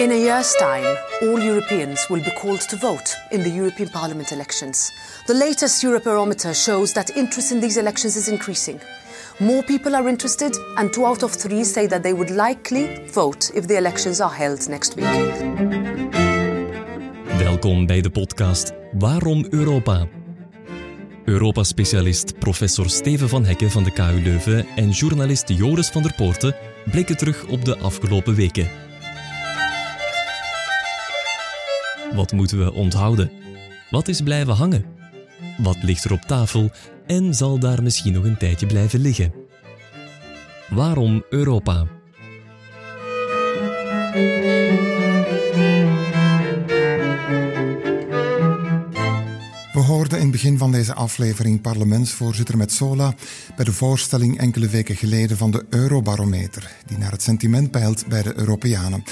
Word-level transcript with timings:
In 0.00 0.12
a 0.12 0.14
year's 0.14 0.54
time, 0.54 0.96
all 1.20 1.38
Europeans 1.38 2.08
will 2.08 2.22
be 2.24 2.30
called 2.30 2.60
to 2.70 2.76
vote 2.76 3.14
in 3.32 3.42
the 3.42 3.50
European 3.50 3.90
Parliament 3.90 4.32
elections. 4.32 4.90
The 5.26 5.34
latest 5.34 5.84
Eurobarometer 5.84 6.54
shows 6.54 6.92
that 6.92 7.16
interest 7.16 7.50
in 7.50 7.60
these 7.60 7.80
elections 7.80 8.16
is 8.16 8.28
increasing. 8.28 8.80
More 9.38 9.62
people 9.62 9.94
are 9.94 10.08
interested, 10.08 10.56
and 10.76 10.90
two 10.92 11.04
out 11.04 11.22
of 11.22 11.32
three 11.32 11.64
say 11.64 11.86
that 11.88 12.02
they 12.02 12.14
would 12.14 12.30
likely 12.30 13.06
vote 13.12 13.50
if 13.54 13.66
the 13.66 13.76
elections 13.76 14.20
are 14.20 14.34
held 14.34 14.68
next 14.68 14.94
week. 14.94 15.04
Welkom 17.38 17.86
bij 17.86 18.00
de 18.00 18.10
podcast 18.10 18.72
Waarom 18.92 19.46
Europa? 19.50 20.06
Europa-specialist 21.24 22.38
professor 22.38 22.90
Steven 22.90 23.28
van 23.28 23.44
Hekken 23.44 23.70
van 23.70 23.84
de 23.84 23.92
KU 23.92 24.22
Leuven 24.22 24.66
en 24.76 24.90
journalist 24.90 25.48
Joris 25.48 25.88
van 25.88 26.02
der 26.02 26.14
Poorten 26.14 26.54
blikken 26.90 27.16
terug 27.16 27.46
op 27.46 27.64
de 27.64 27.78
afgelopen 27.78 28.34
weken. 28.34 28.89
Wat 32.14 32.32
moeten 32.32 32.64
we 32.64 32.72
onthouden? 32.72 33.30
Wat 33.90 34.08
is 34.08 34.20
blijven 34.20 34.54
hangen? 34.54 34.84
Wat 35.58 35.82
ligt 35.82 36.04
er 36.04 36.12
op 36.12 36.20
tafel 36.20 36.70
en 37.06 37.34
zal 37.34 37.58
daar 37.58 37.82
misschien 37.82 38.12
nog 38.12 38.24
een 38.24 38.36
tijdje 38.36 38.66
blijven 38.66 39.00
liggen? 39.00 39.32
Waarom 40.68 41.24
Europa? 41.30 41.86
We 49.72 49.80
hoorden 49.86 50.18
in 50.18 50.22
het 50.22 50.32
begin 50.32 50.58
van 50.58 50.72
deze 50.72 50.94
aflevering 50.94 51.60
parlementsvoorzitter 51.60 52.56
Metsola 52.56 53.14
bij 53.56 53.64
de 53.64 53.72
voorstelling 53.72 54.38
enkele 54.38 54.68
weken 54.68 54.96
geleden 54.96 55.36
van 55.36 55.50
de 55.50 55.66
Eurobarometer, 55.70 56.70
die 56.86 56.98
naar 56.98 57.12
het 57.12 57.22
sentiment 57.22 57.70
peilt 57.70 58.06
bij 58.06 58.22
de 58.22 58.38
Europeanen. 58.38 59.04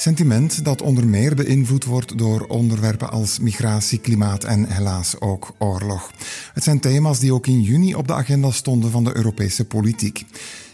Sentiment 0.00 0.64
dat 0.64 0.82
onder 0.82 1.06
meer 1.06 1.34
beïnvloed 1.34 1.84
wordt 1.84 2.18
door 2.18 2.46
onderwerpen 2.46 3.10
als 3.10 3.38
migratie, 3.38 3.98
klimaat 3.98 4.44
en 4.44 4.64
helaas 4.72 5.20
ook 5.20 5.54
oorlog. 5.58 6.10
Het 6.54 6.62
zijn 6.62 6.80
thema's 6.80 7.18
die 7.18 7.34
ook 7.34 7.46
in 7.46 7.60
juni 7.60 7.94
op 7.94 8.06
de 8.06 8.14
agenda 8.14 8.50
stonden 8.50 8.90
van 8.90 9.04
de 9.04 9.16
Europese 9.16 9.64
politiek. 9.64 10.24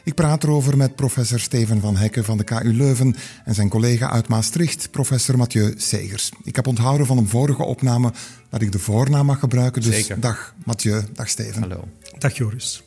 Ik 0.05 0.15
praat 0.15 0.45
erover 0.45 0.77
met 0.77 0.95
professor 0.95 1.41
Steven 1.41 1.81
van 1.81 1.97
Hekken 1.97 2.25
van 2.25 2.37
de 2.37 2.45
KU 2.45 2.73
Leuven 2.73 3.17
en 3.45 3.55
zijn 3.55 3.69
collega 3.69 4.11
uit 4.11 4.29
Maastricht, 4.29 4.91
professor 4.91 5.37
Mathieu 5.37 5.75
Segers. 5.77 6.31
Ik 6.45 6.57
heb 6.57 6.67
onthouden 6.67 7.07
van 7.07 7.19
een 7.19 7.29
vorige 7.29 7.65
opname 7.65 8.13
dat 8.51 8.63
ik 8.63 8.73
de 8.73 8.79
voornaam 8.79 9.27
mag 9.27 9.39
gebruiken. 9.39 9.83
Dus 9.83 9.95
Zeker. 9.95 10.21
dag 10.21 10.55
Mathieu, 10.65 11.03
dag 11.13 11.29
Steven. 11.29 11.61
Hallo. 11.61 11.89
Dag 12.19 12.37
Joris. 12.37 12.83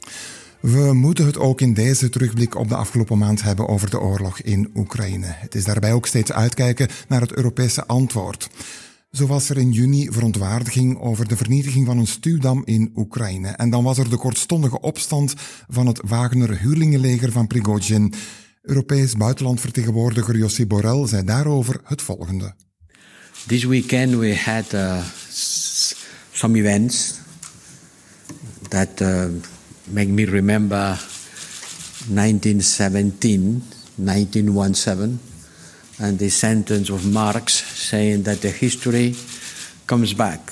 We 0.62 0.94
moeten 0.94 1.26
het 1.26 1.38
ook 1.38 1.62
in 1.62 1.74
deze 1.74 2.10
terugblik 2.10 2.56
op 2.56 2.68
de 2.70 2.76
afgelopen 2.76 3.18
maand 3.18 3.42
hebben 3.42 3.68
over 3.68 3.90
de 3.90 4.00
oorlog 4.00 4.42
in 4.42 4.72
Oekraïne. 4.76 5.26
Het 5.28 5.56
is 5.56 5.64
daarbij 5.64 5.94
ook 5.94 6.08
steeds 6.08 6.32
uitkijken 6.32 6.88
naar 7.08 7.22
het 7.22 7.34
Europese 7.34 7.86
antwoord. 7.86 8.50
Zo 9.12 9.28
was 9.28 9.50
er 9.50 9.58
in 9.58 9.72
juni 9.72 10.08
verontwaardiging 10.12 11.00
over 11.00 11.28
de 11.28 11.38
vernietiging 11.38 11.86
van 11.86 11.98
een 11.98 12.08
stuwdam 12.08 12.62
in 12.66 12.92
Oekraïne. 12.96 13.48
En 13.48 13.70
dan 13.70 13.84
was 13.84 13.98
er 13.98 14.10
de 14.10 14.18
kortstondige 14.18 14.80
opstand 14.80 15.34
van 15.68 15.88
het 15.88 16.02
Wagner-huurlingenleger 16.06 17.32
van 17.32 17.48
Prigozhin. 17.48 18.14
Europees 18.62 19.14
buitenlandvertegenwoordiger 19.14 20.38
Josip 20.38 20.70
Borrell 20.70 21.08
zei 21.08 21.24
daarover 21.24 21.82
het 21.84 22.02
volgende. 22.02 22.54
This 23.48 23.64
weekend 23.64 24.16
we 24.16 24.36
had 24.36 24.74
uh, 24.74 25.04
some 26.32 26.58
events 26.58 27.14
that 28.68 29.02
uh, 29.02 29.26
make 29.92 30.10
me 30.10 30.26
remember 30.26 30.98
1917, 32.08 33.62
1917, 33.98 35.20
and 36.00 36.20
the 36.20 36.30
sentence 36.30 36.90
of 36.92 37.06
Marx 37.12 37.64
saying 37.76 38.24
that 38.24 38.42
the 38.42 38.50
history 38.50 39.16
comes 39.86 40.14
back. 40.14 40.52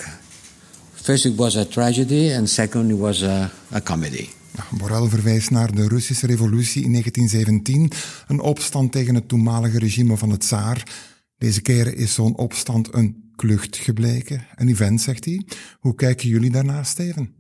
First 0.96 1.26
it 1.26 1.38
was 1.38 1.56
a 1.56 1.66
tragedy, 1.66 2.32
and 2.34 2.50
second 2.50 2.92
it 2.92 2.98
was 2.98 3.24
a, 3.24 3.52
a 3.72 3.82
comedy. 3.82 4.30
Borrell 4.72 5.10
verwijst 5.10 5.50
naar 5.50 5.76
de 5.76 5.88
Russische 5.88 6.28
revolutie 6.28 6.84
in 6.84 6.92
1917, 6.92 7.92
een 8.28 8.40
opstand 8.40 8.92
tegen 8.92 9.16
het 9.16 9.28
toenmalige 9.28 9.80
regime 9.80 10.18
van 10.18 10.30
het 10.30 10.40
tsaar. 10.40 10.84
Deze 11.38 11.62
keer 11.62 11.98
is 11.98 12.14
zo'n 12.14 12.38
opstand 12.38 12.94
een 12.94 13.32
klucht 13.36 13.78
gebleken, 13.78 14.48
een 14.56 14.68
event, 14.68 15.02
zegt 15.02 15.26
hij. 15.26 15.46
Hoe 15.80 15.96
kijken 15.96 16.30
jullie 16.30 16.52
daarna, 16.52 16.84
Steven? 16.84 17.34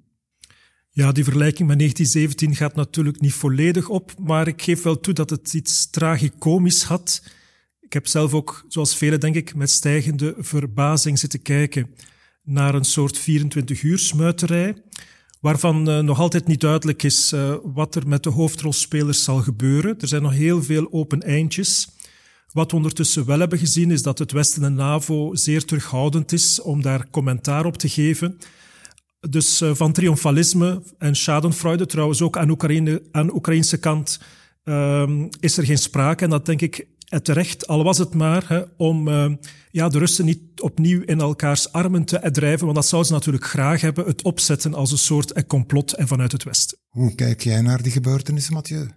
Ja, 0.97 1.11
die 1.11 1.23
vergelijking 1.23 1.67
met 1.67 1.77
1917 1.77 2.55
gaat 2.55 2.75
natuurlijk 2.75 3.21
niet 3.21 3.33
volledig 3.33 3.89
op, 3.89 4.13
maar 4.19 4.47
ik 4.47 4.61
geef 4.61 4.83
wel 4.83 4.99
toe 4.99 5.13
dat 5.13 5.29
het 5.29 5.53
iets 5.53 5.89
tragicomisch 5.89 6.83
had. 6.83 7.23
Ik 7.81 7.93
heb 7.93 8.07
zelf 8.07 8.33
ook, 8.33 8.65
zoals 8.67 8.95
velen 8.95 9.19
denk 9.19 9.35
ik, 9.35 9.55
met 9.55 9.69
stijgende 9.69 10.35
verbazing 10.37 11.19
zitten 11.19 11.41
kijken 11.41 11.89
naar 12.43 12.75
een 12.75 12.85
soort 12.85 13.19
24-uur 13.19 13.99
smuiterij, 13.99 14.75
waarvan 15.39 15.89
eh, 15.89 15.99
nog 15.99 16.19
altijd 16.19 16.47
niet 16.47 16.61
duidelijk 16.61 17.03
is 17.03 17.31
eh, 17.31 17.55
wat 17.63 17.95
er 17.95 18.07
met 18.07 18.23
de 18.23 18.29
hoofdrolspelers 18.29 19.23
zal 19.23 19.41
gebeuren. 19.41 19.99
Er 19.99 20.07
zijn 20.07 20.21
nog 20.21 20.33
heel 20.33 20.63
veel 20.63 20.87
open 20.91 21.21
eindjes. 21.21 21.87
Wat 22.53 22.71
we 22.71 22.77
ondertussen 22.77 23.25
wel 23.25 23.39
hebben 23.39 23.59
gezien 23.59 23.91
is 23.91 24.01
dat 24.01 24.19
het 24.19 24.31
Westen 24.31 24.63
en 24.63 24.73
NAVO 24.73 25.35
zeer 25.35 25.65
terughoudend 25.65 26.31
is 26.31 26.61
om 26.61 26.81
daar 26.81 27.09
commentaar 27.09 27.65
op 27.65 27.77
te 27.77 27.89
geven. 27.89 28.37
Dus 29.29 29.61
eh, 29.61 29.71
van 29.73 29.91
triomfalisme 29.91 30.81
en 30.97 31.15
schadenfreude 31.15 31.85
trouwens 31.85 32.21
ook 32.21 32.37
aan, 32.37 32.49
Oekraïne, 32.49 33.01
aan 33.11 33.33
Oekraïnse 33.33 33.77
kant 33.77 34.19
ehm, 34.63 35.27
is 35.39 35.57
er 35.57 35.65
geen 35.65 35.77
sprake. 35.77 36.23
En 36.23 36.29
dat 36.29 36.45
denk 36.45 36.61
ik 36.61 36.87
eh, 37.07 37.19
terecht, 37.19 37.67
al 37.67 37.83
was 37.83 37.97
het 37.97 38.13
maar 38.13 38.43
hè, 38.47 38.61
om 38.77 39.07
eh, 39.07 39.31
ja, 39.71 39.89
de 39.89 39.99
Russen 39.99 40.25
niet 40.25 40.61
opnieuw 40.61 41.01
in 41.05 41.19
elkaars 41.19 41.71
armen 41.71 42.03
te 42.03 42.29
drijven, 42.31 42.65
want 42.65 42.75
dat 42.75 42.87
zouden 42.87 43.09
ze 43.09 43.15
natuurlijk 43.15 43.45
graag 43.45 43.81
hebben, 43.81 44.05
het 44.05 44.23
opzetten 44.23 44.73
als 44.73 44.91
een 44.91 44.97
soort 44.97 45.45
complot 45.47 45.93
en 45.93 46.07
vanuit 46.07 46.31
het 46.31 46.43
Westen. 46.43 46.77
Hoe 46.87 47.15
kijk 47.15 47.41
jij 47.41 47.61
naar 47.61 47.81
die 47.81 47.91
gebeurtenissen, 47.91 48.53
Mathieu? 48.53 48.87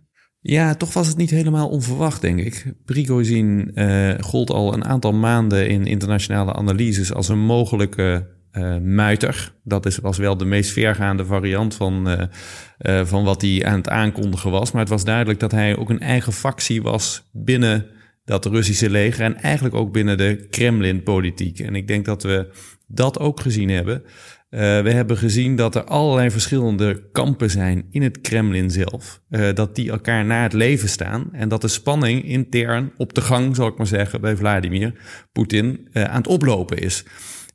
Ja, 0.42 0.74
toch 0.74 0.92
was 0.92 1.06
het 1.06 1.16
niet 1.16 1.30
helemaal 1.30 1.68
onverwacht, 1.68 2.20
denk 2.20 2.38
ik. 2.38 2.74
Prigozhin 2.84 3.70
eh 3.74 4.14
gold 4.20 4.50
al 4.50 4.74
een 4.74 4.84
aantal 4.84 5.12
maanden 5.12 5.68
in 5.68 5.86
internationale 5.86 6.52
analyses 6.52 7.12
als 7.12 7.28
een 7.28 7.44
mogelijke 7.44 8.38
eh 8.50 8.76
muiter. 8.76 9.52
Dat 9.64 9.86
is, 9.86 9.98
was 9.98 10.18
wel 10.18 10.36
de 10.36 10.44
meest 10.44 10.72
vergaande 10.72 11.24
variant 11.24 11.74
van, 11.74 12.08
eh, 12.08 12.22
eh, 12.78 13.06
van 13.06 13.24
wat 13.24 13.42
hij 13.42 13.64
aan 13.64 13.78
het 13.78 13.88
aankondigen 13.88 14.50
was. 14.50 14.72
Maar 14.72 14.80
het 14.80 14.90
was 14.90 15.04
duidelijk 15.04 15.40
dat 15.40 15.50
hij 15.50 15.76
ook 15.76 15.90
een 15.90 16.00
eigen 16.00 16.32
factie 16.32 16.82
was 16.82 17.28
binnen 17.32 17.86
dat 18.24 18.46
Russische 18.46 18.90
leger 18.90 19.24
en 19.24 19.36
eigenlijk 19.36 19.74
ook 19.74 19.92
binnen 19.92 20.18
de 20.18 20.46
Kremlin-politiek. 20.50 21.58
En 21.58 21.74
ik 21.74 21.88
denk 21.88 22.04
dat 22.04 22.22
we 22.22 22.52
dat 22.86 23.18
ook 23.18 23.40
gezien 23.40 23.68
hebben. 23.68 24.02
Uh, 24.50 24.60
we 24.60 24.90
hebben 24.90 25.16
gezien 25.16 25.56
dat 25.56 25.74
er 25.74 25.84
allerlei 25.84 26.30
verschillende 26.30 27.08
kampen 27.12 27.50
zijn 27.50 27.86
in 27.90 28.02
het 28.02 28.20
Kremlin 28.20 28.70
zelf. 28.70 29.22
Uh, 29.30 29.54
dat 29.54 29.74
die 29.74 29.90
elkaar 29.90 30.24
naar 30.24 30.42
het 30.42 30.52
leven 30.52 30.88
staan. 30.88 31.28
En 31.32 31.48
dat 31.48 31.60
de 31.60 31.68
spanning 31.68 32.24
intern 32.24 32.92
op 32.96 33.14
de 33.14 33.20
gang, 33.20 33.56
zal 33.56 33.66
ik 33.66 33.76
maar 33.76 33.86
zeggen, 33.86 34.20
bij 34.20 34.36
Vladimir 34.36 34.94
Poetin 35.32 35.88
uh, 35.92 36.04
aan 36.04 36.16
het 36.16 36.26
oplopen 36.26 36.78
is. 36.78 37.04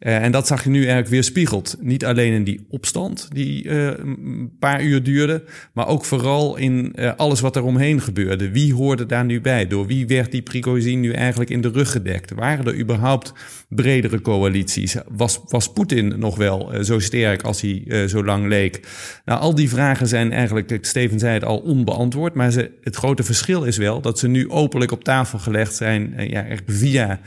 Uh, 0.05 0.23
en 0.23 0.31
dat 0.31 0.47
zag 0.47 0.63
je 0.63 0.69
nu 0.69 0.77
eigenlijk 0.77 1.07
weer 1.07 1.23
spiegeld. 1.23 1.77
Niet 1.79 2.05
alleen 2.05 2.33
in 2.33 2.43
die 2.43 2.65
opstand 2.69 3.27
die 3.33 3.63
uh, 3.63 3.85
een 3.85 4.51
paar 4.59 4.83
uur 4.83 5.03
duurde, 5.03 5.43
maar 5.73 5.87
ook 5.87 6.05
vooral 6.05 6.55
in 6.55 6.93
uh, 6.95 7.11
alles 7.15 7.39
wat 7.39 7.55
er 7.55 7.63
omheen 7.63 8.01
gebeurde. 8.01 8.51
Wie 8.51 8.73
hoorde 8.73 9.05
daar 9.05 9.25
nu 9.25 9.41
bij? 9.41 9.67
Door 9.67 9.87
wie 9.87 10.07
werd 10.07 10.31
die 10.31 10.41
Prigozhin 10.41 10.99
nu 10.99 11.11
eigenlijk 11.11 11.49
in 11.49 11.61
de 11.61 11.69
rug 11.69 11.91
gedekt? 11.91 12.33
Waren 12.33 12.65
er 12.65 12.79
überhaupt 12.79 13.33
bredere 13.69 14.21
coalities? 14.21 14.95
Was, 15.07 15.41
was 15.47 15.73
Poetin 15.73 16.19
nog 16.19 16.35
wel 16.35 16.83
zo 16.83 16.99
sterk 16.99 17.41
als 17.41 17.61
hij 17.61 18.07
zo 18.07 18.23
lang 18.23 18.47
leek? 18.47 18.87
Nou, 19.25 19.39
al 19.39 19.55
die 19.55 19.69
vragen 19.69 20.07
zijn 20.07 20.31
eigenlijk, 20.31 20.77
Steven 20.81 21.19
zei 21.19 21.33
het 21.33 21.43
al, 21.43 21.57
onbeantwoord. 21.57 22.33
Maar 22.33 22.53
het 22.81 22.95
grote 22.95 23.23
verschil 23.23 23.63
is 23.63 23.77
wel 23.77 24.01
dat 24.01 24.19
ze 24.19 24.27
nu 24.27 24.49
openlijk 24.49 24.91
op 24.91 25.03
tafel 25.03 25.39
gelegd 25.39 25.75
zijn 25.75 26.13
ja, 26.17 26.45
via 26.65 27.19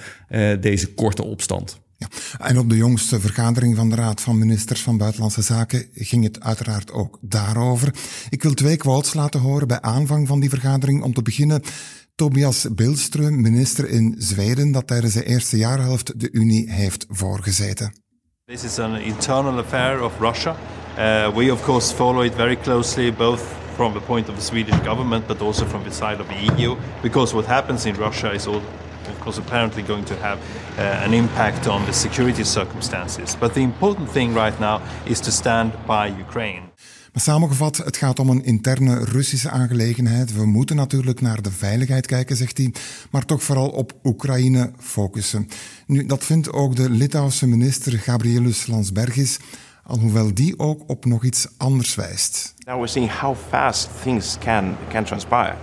deze 0.61 0.95
korte 0.95 1.25
opstand. 1.25 1.87
En 2.39 2.59
op 2.59 2.69
de 2.69 2.77
jongste 2.77 3.21
vergadering 3.21 3.77
van 3.77 3.91
de 3.91 3.97
Raad 3.97 4.21
van 4.21 4.39
Ministers 4.39 4.83
van 4.83 4.97
Buitenlandse 4.97 5.43
Zaken 5.43 5.87
ging 5.95 6.25
het 6.25 6.41
uiteraard 6.41 6.93
ook 6.93 7.19
daarover. 7.21 7.95
Ik 8.31 8.43
wil 8.43 8.55
twee 8.55 8.77
quotes 8.77 9.15
laten 9.15 9.41
horen 9.41 9.69
bij 9.69 9.81
aanvang 9.81 10.29
van 10.29 10.41
die 10.41 10.49
vergadering. 10.49 11.03
Om 11.03 11.15
te 11.15 11.23
beginnen 11.23 11.63
Tobias 12.15 12.67
Billström, 12.75 13.41
minister 13.41 13.89
in 13.89 14.15
Zweden, 14.19 14.73
dat 14.73 14.87
tijdens 14.87 15.15
de 15.15 15.25
eerste 15.25 15.57
jaarhelft 15.57 16.21
de 16.21 16.31
Unie 16.33 16.73
heeft 16.73 17.07
voorgezeten. 17.09 17.93
This 18.45 18.65
is 18.65 18.79
an 18.79 18.97
internal 18.97 19.59
affair 19.59 20.03
of 20.03 20.13
Russia. 20.21 20.57
Uh, 20.99 21.37
we 21.37 21.53
of 21.53 21.63
course 21.63 21.95
follow 21.95 22.25
it 22.25 22.35
very 22.35 22.57
closely, 22.57 23.13
both 23.13 23.41
from 23.75 23.93
the 23.93 24.01
point 24.01 24.29
of 24.29 24.35
the 24.35 24.45
Swedish 24.45 24.79
government, 24.85 25.27
but 25.27 25.41
also 25.41 25.67
from 25.67 25.83
the 25.83 25.93
side 25.93 26.21
of 26.21 26.27
the 26.27 26.63
EU, 26.63 26.77
because 27.03 27.35
what 27.35 27.47
happens 27.47 27.85
in 27.85 27.95
Russia 27.95 28.33
is 28.33 28.47
all 28.47 28.63
of 29.11 29.19
course, 29.19 29.41
apparently 29.41 29.83
going 29.83 30.07
to 30.07 30.15
have 30.15 30.39
uh, 30.79 31.05
an 31.05 31.13
impact 31.13 31.67
on 31.67 31.85
the 31.85 31.93
security 31.93 32.45
circumstances. 32.45 33.37
But 33.39 33.53
the 33.53 33.61
important 33.61 34.13
thing 34.13 34.35
right 34.35 34.59
now 34.59 34.81
is 35.05 35.21
to 35.21 35.31
stand 35.31 35.73
by 35.87 36.13
Ukraine. 36.21 36.63
Maar 37.13 37.23
samengevat, 37.23 37.77
het 37.77 37.97
gaat 37.97 38.19
om 38.19 38.31
een 38.31 38.45
interne 38.45 39.05
Russische 39.05 39.51
aangelegenheid. 39.51 40.35
We 40.35 40.47
moeten 40.47 40.77
natuurlijk 40.77 41.21
naar 41.21 41.43
de 41.43 41.51
veiligheid 41.51 42.07
kijken, 42.07 42.37
zegt 42.37 42.57
hij, 42.57 42.75
maar 43.11 43.25
toch 43.25 43.43
vooral 43.43 43.69
op 43.69 43.93
Oekraïne 44.05 44.73
focussen. 44.79 45.49
Nu, 45.87 46.07
dat 46.07 46.25
vindt 46.25 46.53
ook 46.53 46.77
de 46.77 46.91
Litouwse 46.91 47.47
minister 47.47 47.99
Gabrielus 47.99 48.67
Landsbergis, 48.67 49.39
alhoewel 49.83 50.35
die 50.35 50.59
ook 50.59 50.83
op 50.87 51.05
nog 51.05 51.25
iets 51.25 51.49
anders 51.57 51.95
wijst. 51.95 52.55
Now 52.67 52.77
we're 52.77 52.87
seeing 52.87 53.21
how 53.21 53.37
fast 53.49 53.89
things 54.03 54.37
can, 54.39 54.77
can 54.89 55.05
transpire. 55.05 55.55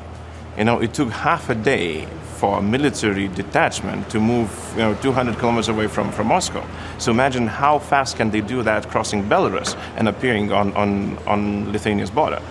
You 0.57 0.63
know, 0.63 0.79
it 0.81 0.93
took 0.93 1.09
half 1.09 1.49
a 1.49 1.55
day 1.55 2.07
for 2.35 2.59
a 2.59 2.61
military 2.61 3.27
detachment 3.29 4.09
to 4.09 4.19
move 4.19 4.49
you 4.73 4.83
know, 4.83 4.95
200 4.95 5.37
kilometers 5.37 5.69
away 5.69 5.87
from, 5.87 6.11
from 6.11 6.27
Moscow. 6.27 6.65
So 6.97 7.11
imagine 7.11 7.47
how 7.47 7.79
fast 7.79 8.17
can 8.17 8.29
they 8.29 8.41
do 8.41 8.63
that 8.63 8.89
crossing 8.89 9.23
Belarus 9.23 9.75
and 9.97 10.07
appearing 10.07 10.51
on, 10.51 10.73
on, 10.73 11.17
on 11.27 11.71
Lithuania's 11.71 12.11
border. 12.11 12.41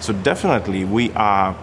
So 0.00 0.12
definitely 0.12 0.84
we 0.84 1.12
are 1.12 1.56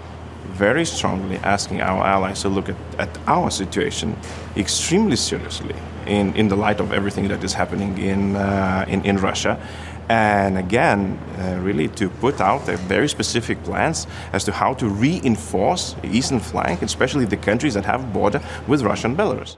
very 0.53 0.86
strongly 0.86 1.38
asking 1.38 1.81
our 1.81 2.03
allies 2.03 2.42
to 2.42 2.50
look 2.50 2.69
at, 2.69 2.75
at 2.98 3.09
our 3.27 3.50
situation 3.50 4.15
extremely 4.56 5.15
seriously 5.15 5.75
in, 6.06 6.36
in 6.36 6.48
the 6.48 6.56
light 6.56 6.80
of 6.80 6.92
everything 6.92 7.27
that 7.27 7.44
is 7.44 7.53
happening 7.53 7.98
in, 7.98 8.36
uh, 8.36 8.86
in, 8.88 9.03
in 9.06 9.18
Russia 9.18 9.59
and 10.07 10.57
again, 10.57 11.18
uh, 11.38 11.63
really 11.63 11.88
to 11.88 12.09
put 12.19 12.39
out 12.39 12.62
very 12.88 13.07
specific 13.07 13.62
plans 13.63 14.06
as 14.31 14.44
to 14.44 14.51
how 14.51 14.75
to 14.75 14.88
reinforce 15.00 15.95
the 16.01 16.07
eastern 16.07 16.42
flank, 16.42 16.81
especially 16.81 17.27
the 17.27 17.39
countries 17.39 17.74
that 17.74 17.86
have 17.86 18.06
border 18.12 18.42
with 18.65 18.81
Russia 18.81 19.09
Belarus. 19.09 19.57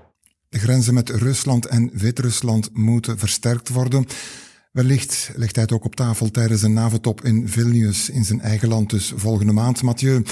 De 0.49 0.59
grenzen 0.59 0.93
met 0.93 1.09
Rusland 1.09 1.65
en 1.65 1.89
Wit-Rusland 1.93 2.69
moeten 2.73 3.19
versterkt 3.19 3.69
worden. 3.69 4.05
Wellicht 4.71 5.31
legt 5.35 5.55
hij 5.55 5.63
het 5.63 5.73
ook 5.73 5.85
op 5.85 5.95
tafel 5.95 6.31
tijdens 6.31 6.61
een 6.61 6.73
NAVO-top 6.73 7.23
in 7.23 7.49
Vilnius 7.49 8.09
in 8.09 8.23
zijn 8.23 8.41
eigen 8.41 8.67
land, 8.67 8.89
dus 8.89 9.13
volgende 9.15 9.53
maand. 9.53 9.81
Mathieu, 9.81 10.23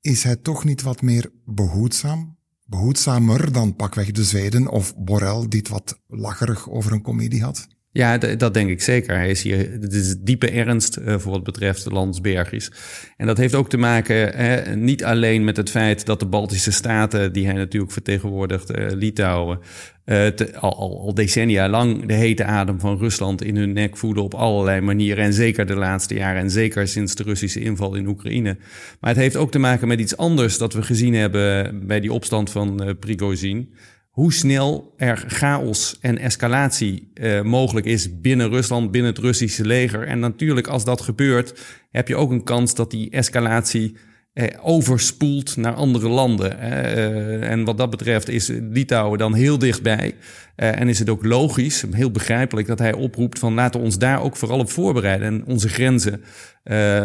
is 0.00 0.22
hij 0.22 0.36
toch 0.36 0.64
niet 0.64 0.82
wat 0.82 1.02
meer 1.02 1.30
behoedzaam? 1.44 2.38
Behoedzamer 2.66 3.52
dan 3.52 3.76
pakweg 3.76 4.10
de 4.10 4.24
Zweden 4.24 4.68
of 4.68 4.96
Borrell, 4.96 5.46
die 5.48 5.58
het 5.58 5.68
wat 5.68 6.00
lacherig 6.06 6.70
over 6.70 6.92
een 6.92 7.02
komedie 7.02 7.42
had? 7.42 7.66
Ja, 7.92 8.18
dat 8.18 8.54
denk 8.54 8.70
ik 8.70 8.82
zeker. 8.82 9.16
Hij 9.16 9.30
is 9.30 9.42
hier, 9.42 9.70
het 9.80 9.92
is 9.92 10.16
diepe 10.18 10.50
ernst 10.50 10.98
uh, 10.98 11.18
voor 11.18 11.32
wat 11.32 11.42
betreft 11.42 11.84
de 11.84 11.90
Landsbergis. 11.90 12.72
En 13.16 13.26
dat 13.26 13.36
heeft 13.36 13.54
ook 13.54 13.68
te 13.68 13.76
maken 13.76 14.36
hè, 14.36 14.76
niet 14.76 15.04
alleen 15.04 15.44
met 15.44 15.56
het 15.56 15.70
feit 15.70 16.06
dat 16.06 16.20
de 16.20 16.26
Baltische 16.26 16.72
staten, 16.72 17.32
die 17.32 17.44
hij 17.44 17.54
natuurlijk 17.54 17.92
vertegenwoordigt, 17.92 18.78
uh, 18.78 18.86
Litouwen, 18.90 19.58
te, 20.04 20.56
al, 20.58 20.76
al, 20.76 21.14
decennia 21.14 21.68
lang 21.68 22.06
de 22.06 22.14
hete 22.14 22.44
adem 22.44 22.80
van 22.80 22.98
Rusland 22.98 23.42
in 23.42 23.56
hun 23.56 23.72
nek 23.72 23.96
voelen 23.96 24.22
op 24.22 24.34
allerlei 24.34 24.80
manieren. 24.80 25.24
En 25.24 25.32
zeker 25.32 25.66
de 25.66 25.74
laatste 25.74 26.14
jaren 26.14 26.42
en 26.42 26.50
zeker 26.50 26.88
sinds 26.88 27.14
de 27.14 27.22
Russische 27.22 27.60
inval 27.60 27.94
in 27.94 28.06
Oekraïne. 28.06 28.56
Maar 29.00 29.10
het 29.10 29.20
heeft 29.20 29.36
ook 29.36 29.50
te 29.50 29.58
maken 29.58 29.88
met 29.88 30.00
iets 30.00 30.16
anders 30.16 30.58
dat 30.58 30.72
we 30.72 30.82
gezien 30.82 31.14
hebben 31.14 31.86
bij 31.86 32.00
die 32.00 32.12
opstand 32.12 32.50
van 32.50 32.96
Prigozhin 33.00 33.74
hoe 34.10 34.32
snel 34.32 34.94
er 34.96 35.24
chaos 35.26 35.98
en 36.00 36.18
escalatie 36.18 37.10
uh, 37.14 37.42
mogelijk 37.42 37.86
is 37.86 38.20
binnen 38.20 38.48
Rusland, 38.48 38.90
binnen 38.90 39.10
het 39.10 39.20
Russische 39.20 39.64
leger. 39.64 40.06
En 40.06 40.18
natuurlijk, 40.18 40.66
als 40.66 40.84
dat 40.84 41.00
gebeurt, 41.00 41.60
heb 41.90 42.08
je 42.08 42.16
ook 42.16 42.30
een 42.30 42.44
kans 42.44 42.74
dat 42.74 42.90
die 42.90 43.10
escalatie 43.10 43.96
uh, 44.34 44.46
overspoelt 44.62 45.56
naar 45.56 45.74
andere 45.74 46.08
landen. 46.08 46.56
Uh, 46.58 47.50
en 47.50 47.64
wat 47.64 47.78
dat 47.78 47.90
betreft 47.90 48.28
is 48.28 48.48
Litouwen 48.48 49.18
dan 49.18 49.34
heel 49.34 49.58
dichtbij. 49.58 50.14
en 50.56 50.88
is 50.88 50.98
het 50.98 51.08
ook 51.08 51.24
logisch, 51.24 51.84
heel 51.90 52.10
begrijpelijk, 52.10 52.66
dat 52.66 52.78
hij 52.78 52.92
oproept 52.92 53.38
van 53.38 53.54
laten 53.54 53.80
we 53.80 53.86
ons 53.86 53.98
daar 53.98 54.22
ook 54.22 54.36
vooral 54.36 54.58
op 54.58 54.70
voorbereiden. 54.70 55.26
En 55.26 55.44
onze 55.46 55.68
grenzen 55.68 56.22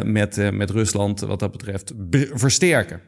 met, 0.05 0.51
met 0.51 0.69
Rusland 0.69 1.19
wat 1.19 1.39
dat 1.39 1.51
betreft 1.51 1.93
versterken. 2.33 3.01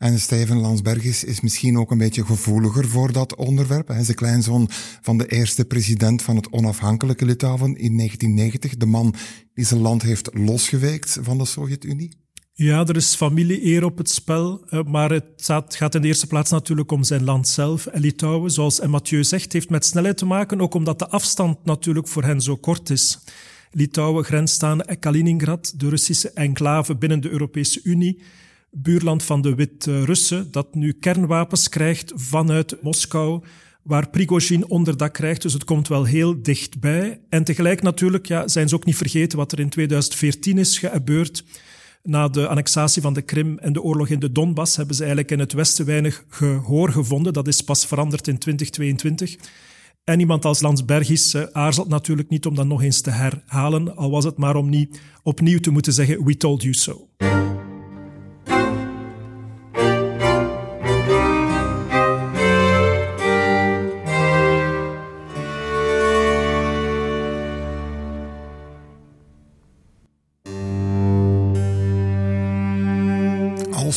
En 0.00 0.18
Steven 0.18 0.56
Landsbergis 0.56 1.24
is 1.24 1.40
misschien 1.40 1.78
ook 1.78 1.90
een 1.90 1.98
beetje 1.98 2.24
gevoeliger 2.24 2.88
voor 2.88 3.12
dat 3.12 3.36
onderwerp. 3.36 3.88
Hij 3.88 4.00
is 4.00 4.06
de 4.06 4.14
kleinzoon 4.14 4.68
van 5.00 5.18
de 5.18 5.26
eerste 5.26 5.64
president 5.64 6.22
van 6.22 6.36
het 6.36 6.52
onafhankelijke 6.52 7.24
Litouwen 7.24 7.76
in 7.76 7.96
1990. 7.96 8.76
De 8.76 8.86
man 8.86 9.14
die 9.54 9.64
zijn 9.64 9.80
land 9.80 10.02
heeft 10.02 10.30
losgeweekt 10.32 11.18
van 11.22 11.38
de 11.38 11.44
Sovjet-Unie. 11.44 12.12
Ja, 12.52 12.86
er 12.86 12.96
is 12.96 13.14
familie-eer 13.14 13.84
op 13.84 13.98
het 13.98 14.10
spel, 14.10 14.64
eh, 14.68 14.82
maar 14.82 15.10
het 15.10 15.50
gaat 15.68 15.94
in 15.94 16.00
de 16.02 16.08
eerste 16.08 16.26
plaats 16.26 16.50
natuurlijk 16.50 16.90
om 16.90 17.02
zijn 17.02 17.24
land 17.24 17.48
zelf. 17.48 17.86
En 17.86 18.00
Litouwen, 18.00 18.50
zoals 18.50 18.86
Mathieu 18.86 19.24
zegt, 19.24 19.52
heeft 19.52 19.70
met 19.70 19.84
snelheid 19.84 20.16
te 20.16 20.26
maken, 20.26 20.60
ook 20.60 20.74
omdat 20.74 20.98
de 20.98 21.08
afstand 21.08 21.64
natuurlijk 21.64 22.08
voor 22.08 22.24
hen 22.24 22.40
zo 22.40 22.56
kort 22.56 22.90
is. 22.90 23.18
Litouwen 23.70 24.24
grenst 24.24 24.62
aan 24.62 24.80
Kaliningrad, 24.98 25.74
de 25.76 25.88
Russische 25.88 26.30
enclave 26.30 26.96
binnen 26.96 27.20
de 27.20 27.30
Europese 27.30 27.80
Unie 27.82 28.22
buurland 28.70 29.22
van 29.22 29.40
de 29.40 29.54
Wit-Russen, 29.54 30.48
dat 30.50 30.74
nu 30.74 30.92
kernwapens 30.92 31.68
krijgt 31.68 32.12
vanuit 32.14 32.82
Moskou, 32.82 33.42
waar 33.82 34.10
Prigozhin 34.10 34.68
onderdak 34.68 35.14
krijgt. 35.14 35.42
Dus 35.42 35.52
het 35.52 35.64
komt 35.64 35.88
wel 35.88 36.04
heel 36.04 36.42
dichtbij. 36.42 37.20
En 37.28 37.44
tegelijk 37.44 37.82
natuurlijk 37.82 38.26
ja, 38.26 38.48
zijn 38.48 38.68
ze 38.68 38.74
ook 38.74 38.84
niet 38.84 38.96
vergeten 38.96 39.38
wat 39.38 39.52
er 39.52 39.60
in 39.60 39.68
2014 39.68 40.58
is 40.58 40.78
gebeurd. 40.78 41.44
Na 42.02 42.28
de 42.28 42.48
annexatie 42.48 43.02
van 43.02 43.12
de 43.12 43.22
Krim 43.22 43.58
en 43.58 43.72
de 43.72 43.82
oorlog 43.82 44.08
in 44.08 44.18
de 44.18 44.32
Donbass 44.32 44.76
hebben 44.76 44.94
ze 44.94 45.00
eigenlijk 45.02 45.32
in 45.32 45.38
het 45.38 45.52
Westen 45.52 45.86
weinig 45.86 46.24
gehoor 46.28 46.92
gevonden. 46.92 47.32
Dat 47.32 47.48
is 47.48 47.60
pas 47.60 47.86
veranderd 47.86 48.28
in 48.28 48.38
2022. 48.38 49.36
En 50.04 50.20
iemand 50.20 50.44
als 50.44 50.60
Landsbergis 50.60 51.34
uh, 51.34 51.42
aarzelt 51.52 51.88
natuurlijk 51.88 52.28
niet 52.28 52.46
om 52.46 52.54
dat 52.54 52.66
nog 52.66 52.82
eens 52.82 53.00
te 53.00 53.10
herhalen, 53.10 53.96
al 53.96 54.10
was 54.10 54.24
het 54.24 54.36
maar 54.36 54.56
om 54.56 54.68
niet 54.68 55.00
opnieuw 55.22 55.60
te 55.60 55.70
moeten 55.70 55.92
zeggen: 55.92 56.24
We 56.24 56.36
told 56.36 56.62
you 56.62 56.74
so. 56.74 57.09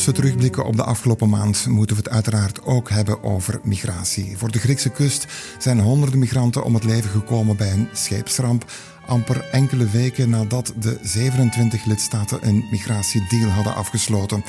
Als 0.04 0.16
we 0.16 0.22
terugblikken 0.22 0.64
op 0.64 0.76
de 0.76 0.84
afgelopen 0.84 1.28
maand, 1.28 1.66
moeten 1.66 1.96
we 1.96 2.02
het 2.02 2.12
uiteraard 2.12 2.64
ook 2.64 2.90
hebben 2.90 3.22
over 3.22 3.60
migratie. 3.62 4.38
Voor 4.38 4.50
de 4.50 4.58
Griekse 4.58 4.90
kust 4.90 5.26
zijn 5.58 5.80
honderden 5.80 6.18
migranten 6.18 6.64
om 6.64 6.74
het 6.74 6.84
leven 6.84 7.10
gekomen 7.10 7.56
bij 7.56 7.72
een 7.72 7.88
scheepsramp. 7.92 8.64
Amper 9.06 9.48
enkele 9.50 9.86
weken 9.86 10.30
nadat 10.30 10.72
de 10.80 10.98
27 11.02 11.84
lidstaten 11.84 12.46
een 12.46 12.64
migratiedeal 12.70 13.50
hadden 13.50 13.74
afgesloten. 13.74 14.44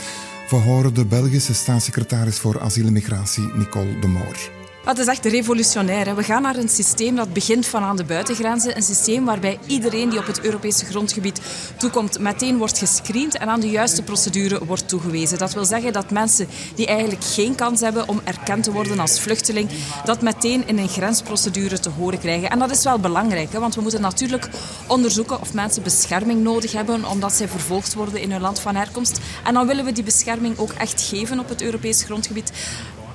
We 0.49 0.55
horen 0.55 0.93
de 0.93 1.05
Belgische 1.05 1.53
staatssecretaris 1.53 2.37
voor 2.37 2.59
asiel 2.59 2.85
en 2.85 2.93
migratie, 2.93 3.53
Nicole 3.53 3.99
de 3.99 4.07
Moor. 4.07 4.64
Het 4.85 4.97
is 4.97 5.07
echt 5.07 5.25
revolutionair. 5.25 6.15
We 6.15 6.23
gaan 6.23 6.41
naar 6.41 6.55
een 6.55 6.69
systeem 6.69 7.15
dat 7.15 7.33
begint 7.33 7.65
van 7.65 7.83
aan 7.83 7.95
de 7.95 8.03
buitengrenzen. 8.03 8.75
Een 8.75 8.83
systeem 8.83 9.25
waarbij 9.25 9.59
iedereen 9.67 10.09
die 10.09 10.19
op 10.19 10.25
het 10.25 10.41
Europese 10.41 10.85
grondgebied 10.85 11.41
toekomt 11.77 12.19
meteen 12.19 12.57
wordt 12.57 12.77
gescreend 12.77 13.37
en 13.37 13.47
aan 13.47 13.59
de 13.59 13.69
juiste 13.69 14.03
procedure 14.03 14.65
wordt 14.65 14.87
toegewezen. 14.87 15.37
Dat 15.37 15.53
wil 15.53 15.65
zeggen 15.65 15.93
dat 15.93 16.11
mensen 16.11 16.47
die 16.75 16.87
eigenlijk 16.87 17.23
geen 17.23 17.55
kans 17.55 17.81
hebben 17.81 18.07
om 18.07 18.21
erkend 18.23 18.63
te 18.63 18.71
worden 18.71 18.99
als 18.99 19.19
vluchteling, 19.19 19.69
dat 20.03 20.21
meteen 20.21 20.67
in 20.67 20.77
een 20.77 20.87
grensprocedure 20.87 21.79
te 21.79 21.89
horen 21.89 22.19
krijgen. 22.19 22.49
En 22.49 22.59
dat 22.59 22.71
is 22.71 22.83
wel 22.83 22.99
belangrijk, 22.99 23.51
hè, 23.51 23.59
want 23.59 23.75
we 23.75 23.81
moeten 23.81 24.01
natuurlijk 24.01 24.49
onderzoeken 24.87 25.41
of 25.41 25.53
mensen 25.53 25.83
bescherming 25.83 26.43
nodig 26.43 26.71
hebben 26.71 27.05
omdat 27.05 27.33
zij 27.33 27.47
vervolgd 27.47 27.93
worden 27.93 28.21
in 28.21 28.31
hun 28.31 28.41
land 28.41 28.59
van 28.59 28.75
herkomst. 28.75 29.19
En 29.43 29.53
dan 29.53 29.67
willen 29.67 29.85
we 29.85 29.91
die 29.91 30.03
bescherming 30.03 30.57
ook 30.57 30.71
echt 30.71 31.01
geven 31.01 31.39
op 31.39 31.49
het 31.49 31.61
Europees 31.61 32.03
grondgebied. 32.03 32.51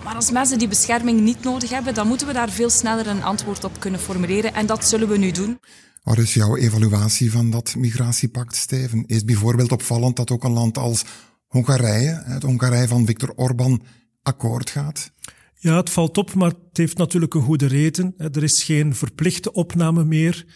Maar 0.04 0.14
als 0.14 0.30
mensen 0.30 0.58
die 0.58 0.68
bescherming 0.68 1.20
niet 1.20 1.42
nodig 1.42 1.70
hebben, 1.70 1.94
dan 1.94 2.06
moeten 2.06 2.26
we 2.26 2.32
daar 2.32 2.50
veel 2.50 2.70
sneller 2.70 3.06
een 3.06 3.22
antwoord 3.22 3.64
op 3.64 3.80
kunnen 3.80 4.00
formuleren. 4.00 4.54
En 4.54 4.66
dat 4.66 4.84
zullen 4.84 5.08
we 5.08 5.18
nu 5.18 5.30
doen. 5.30 5.58
Wat 6.02 6.18
is 6.18 6.34
jouw 6.34 6.56
evaluatie 6.56 7.30
van 7.30 7.50
dat 7.50 7.74
migratiepact, 7.76 8.56
Steven? 8.56 9.04
Is 9.06 9.24
bijvoorbeeld 9.24 9.72
opvallend 9.72 10.16
dat 10.16 10.30
ook 10.30 10.44
een 10.44 10.52
land 10.52 10.78
als 10.78 11.04
Hongarije, 11.46 12.22
het 12.24 12.42
Hongarije 12.42 12.88
van 12.88 13.06
Viktor 13.06 13.32
Orban, 13.36 13.82
akkoord 14.22 14.70
gaat? 14.70 15.12
Ja, 15.54 15.76
het 15.76 15.90
valt 15.90 16.18
op, 16.18 16.34
maar 16.34 16.50
het 16.50 16.76
heeft 16.76 16.96
natuurlijk 16.96 17.34
een 17.34 17.42
goede 17.42 17.66
reden. 17.66 18.14
Er 18.16 18.42
is 18.42 18.62
geen 18.62 18.94
verplichte 18.94 19.52
opname 19.52 20.04
meer 20.04 20.46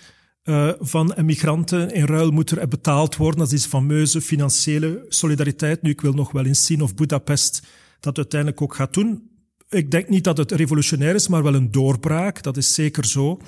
uh, 0.44 0.72
van 0.78 1.14
migranten. 1.16 1.90
In 1.90 2.06
ruil 2.06 2.30
moet 2.30 2.50
er 2.50 2.68
betaald 2.68 3.16
worden. 3.16 3.40
Dat 3.40 3.52
is 3.52 3.66
fameuze 3.66 4.20
financiële 4.20 5.04
solidariteit. 5.08 5.82
Nu, 5.82 5.90
ik 5.90 6.00
wil 6.00 6.12
nog 6.12 6.32
wel 6.32 6.44
eens 6.44 6.66
zien 6.66 6.82
of 6.82 6.94
Budapest 6.94 7.62
dat 8.00 8.16
uiteindelijk 8.16 8.62
ook 8.62 8.74
gaat 8.74 8.94
doen 8.94 9.32
ik 9.68 9.90
denk 9.90 10.08
niet 10.08 10.24
dat 10.24 10.36
het 10.36 10.52
revolutionair 10.52 11.14
is, 11.14 11.28
maar 11.28 11.42
wel 11.42 11.54
een 11.54 11.70
doorbraak. 11.70 12.42
Dat 12.42 12.56
is 12.56 12.74
zeker 12.74 13.04
zo. 13.04 13.38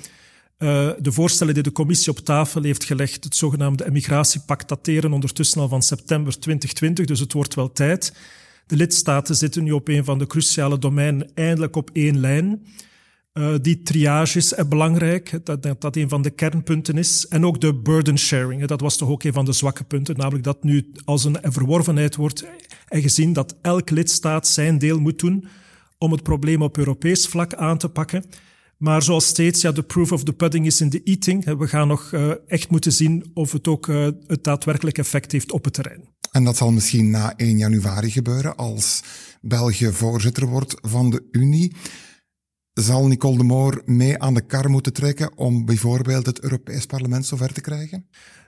Uh, 0.59 0.89
de 0.99 1.11
voorstellen 1.11 1.53
die 1.53 1.63
de 1.63 1.71
commissie 1.71 2.11
op 2.11 2.17
tafel 2.19 2.63
heeft 2.63 2.83
gelegd, 2.83 3.23
het 3.23 3.35
zogenaamde 3.35 3.83
emmigratiepact, 3.83 4.69
dateren 4.69 5.13
ondertussen 5.13 5.61
al 5.61 5.67
van 5.67 5.81
september 5.81 6.39
2020, 6.39 7.05
dus 7.05 7.19
het 7.19 7.33
wordt 7.33 7.53
wel 7.53 7.71
tijd. 7.71 8.13
De 8.65 8.75
lidstaten 8.75 9.35
zitten 9.35 9.63
nu 9.63 9.71
op 9.71 9.87
een 9.87 10.03
van 10.03 10.17
de 10.17 10.27
cruciale 10.27 10.79
domeinen 10.79 11.29
eindelijk 11.33 11.75
op 11.75 11.89
één 11.93 12.19
lijn. 12.19 12.65
Uh, 13.33 13.55
die 13.61 13.81
triage 13.81 14.37
is 14.37 14.53
belangrijk, 14.69 15.39
dat, 15.43 15.63
dat, 15.63 15.81
dat 15.81 15.95
een 15.95 16.09
van 16.09 16.21
de 16.21 16.29
kernpunten 16.29 16.97
is. 16.97 17.27
En 17.27 17.45
ook 17.45 17.61
de 17.61 17.73
burden 17.73 18.17
sharing, 18.17 18.65
dat 18.65 18.81
was 18.81 18.97
toch 18.97 19.09
ook 19.09 19.23
een 19.23 19.33
van 19.33 19.45
de 19.45 19.53
zwakke 19.53 19.83
punten. 19.83 20.17
Namelijk 20.17 20.43
dat 20.43 20.63
nu 20.63 20.91
als 21.05 21.23
een 21.23 21.37
verworvenheid 21.41 22.15
wordt 22.15 22.45
en 22.87 23.01
gezien 23.01 23.33
dat 23.33 23.55
elk 23.61 23.89
lidstaat 23.89 24.47
zijn 24.47 24.77
deel 24.77 24.99
moet 24.99 25.19
doen 25.19 25.47
om 25.97 26.11
het 26.11 26.23
probleem 26.23 26.61
op 26.61 26.77
Europees 26.77 27.27
vlak 27.27 27.53
aan 27.53 27.77
te 27.77 27.89
pakken. 27.89 28.25
Maar 28.77 29.01
zoals 29.01 29.25
steeds, 29.25 29.61
ja, 29.61 29.71
de 29.71 29.83
proof 29.83 30.11
of 30.11 30.23
the 30.23 30.33
pudding 30.33 30.65
is 30.65 30.81
in 30.81 30.89
the 30.89 31.01
eating. 31.03 31.57
We 31.57 31.67
gaan 31.67 31.87
nog 31.87 32.11
uh, 32.11 32.31
echt 32.47 32.69
moeten 32.69 32.91
zien 32.91 33.31
of 33.33 33.51
het 33.51 33.67
ook 33.67 33.87
uh, 33.87 34.07
het 34.27 34.43
daadwerkelijk 34.43 34.97
effect 34.97 35.31
heeft 35.31 35.51
op 35.51 35.63
het 35.63 35.73
terrein. 35.73 36.15
En 36.31 36.43
dat 36.43 36.57
zal 36.57 36.71
misschien 36.71 37.09
na 37.09 37.35
1 37.35 37.57
januari 37.57 38.11
gebeuren 38.11 38.55
als 38.55 39.03
België 39.41 39.91
voorzitter 39.91 40.47
wordt 40.47 40.75
van 40.81 41.09
de 41.09 41.27
Unie. 41.31 41.75
Zal 42.73 43.07
Nicole 43.07 43.37
de 43.37 43.43
Moor 43.43 43.81
mee 43.85 44.19
aan 44.19 44.33
de 44.33 44.45
kar 44.45 44.69
moeten 44.69 44.93
trekken 44.93 45.37
om 45.37 45.65
bijvoorbeeld 45.65 46.25
het 46.25 46.39
Europees 46.39 46.85
Parlement 46.85 47.25
zover 47.25 47.53
te 47.53 47.61
krijgen? 47.61 48.07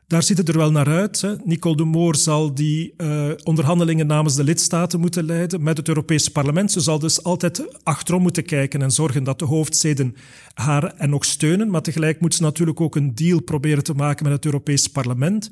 Daar 0.10 0.24
ziet 0.24 0.38
het 0.38 0.50
er 0.50 0.58
wel 0.58 0.72
naar 0.72 0.88
uit. 0.88 1.22
Hè. 1.22 1.36
Nicole 1.44 1.75
de 1.75 1.84
Moor 1.84 2.16
zal 2.16 2.54
die 2.54 2.94
uh, 2.98 3.30
onderhandelingen 3.44 4.08
namens 4.08 4.36
de 4.36 4.44
lidstaten 4.44 5.00
moeten 5.00 5.25
leiden 5.25 5.63
met 5.63 5.78
het 5.78 5.88
Europese 5.88 6.32
parlement. 6.32 6.72
Ze 6.72 6.80
zal 6.80 7.00
dus 7.00 7.24
altijd 7.24 7.68
achterom 7.84 8.22
moeten 8.22 8.46
kijken 8.46 8.82
en 8.82 8.92
zorgen 8.92 9.24
dat 9.24 9.39
de 9.39 9.46
hoofdsteden 9.46 10.16
haar 10.54 10.94
en 10.98 11.10
nog 11.10 11.25
steunen. 11.25 11.70
Maar 11.70 11.82
tegelijk 11.82 12.20
moet 12.20 12.36
ze 12.36 12.42
natuurlijk 12.42 12.82
ook 12.82 12.96
een 12.96 13.16
deal 13.16 13.42
proberen 13.42 13.84
te 13.84 13.94
maken 13.94 14.24
met 14.24 14.34
het 14.34 14.46
Europese 14.46 14.92
parlement. 14.92 15.50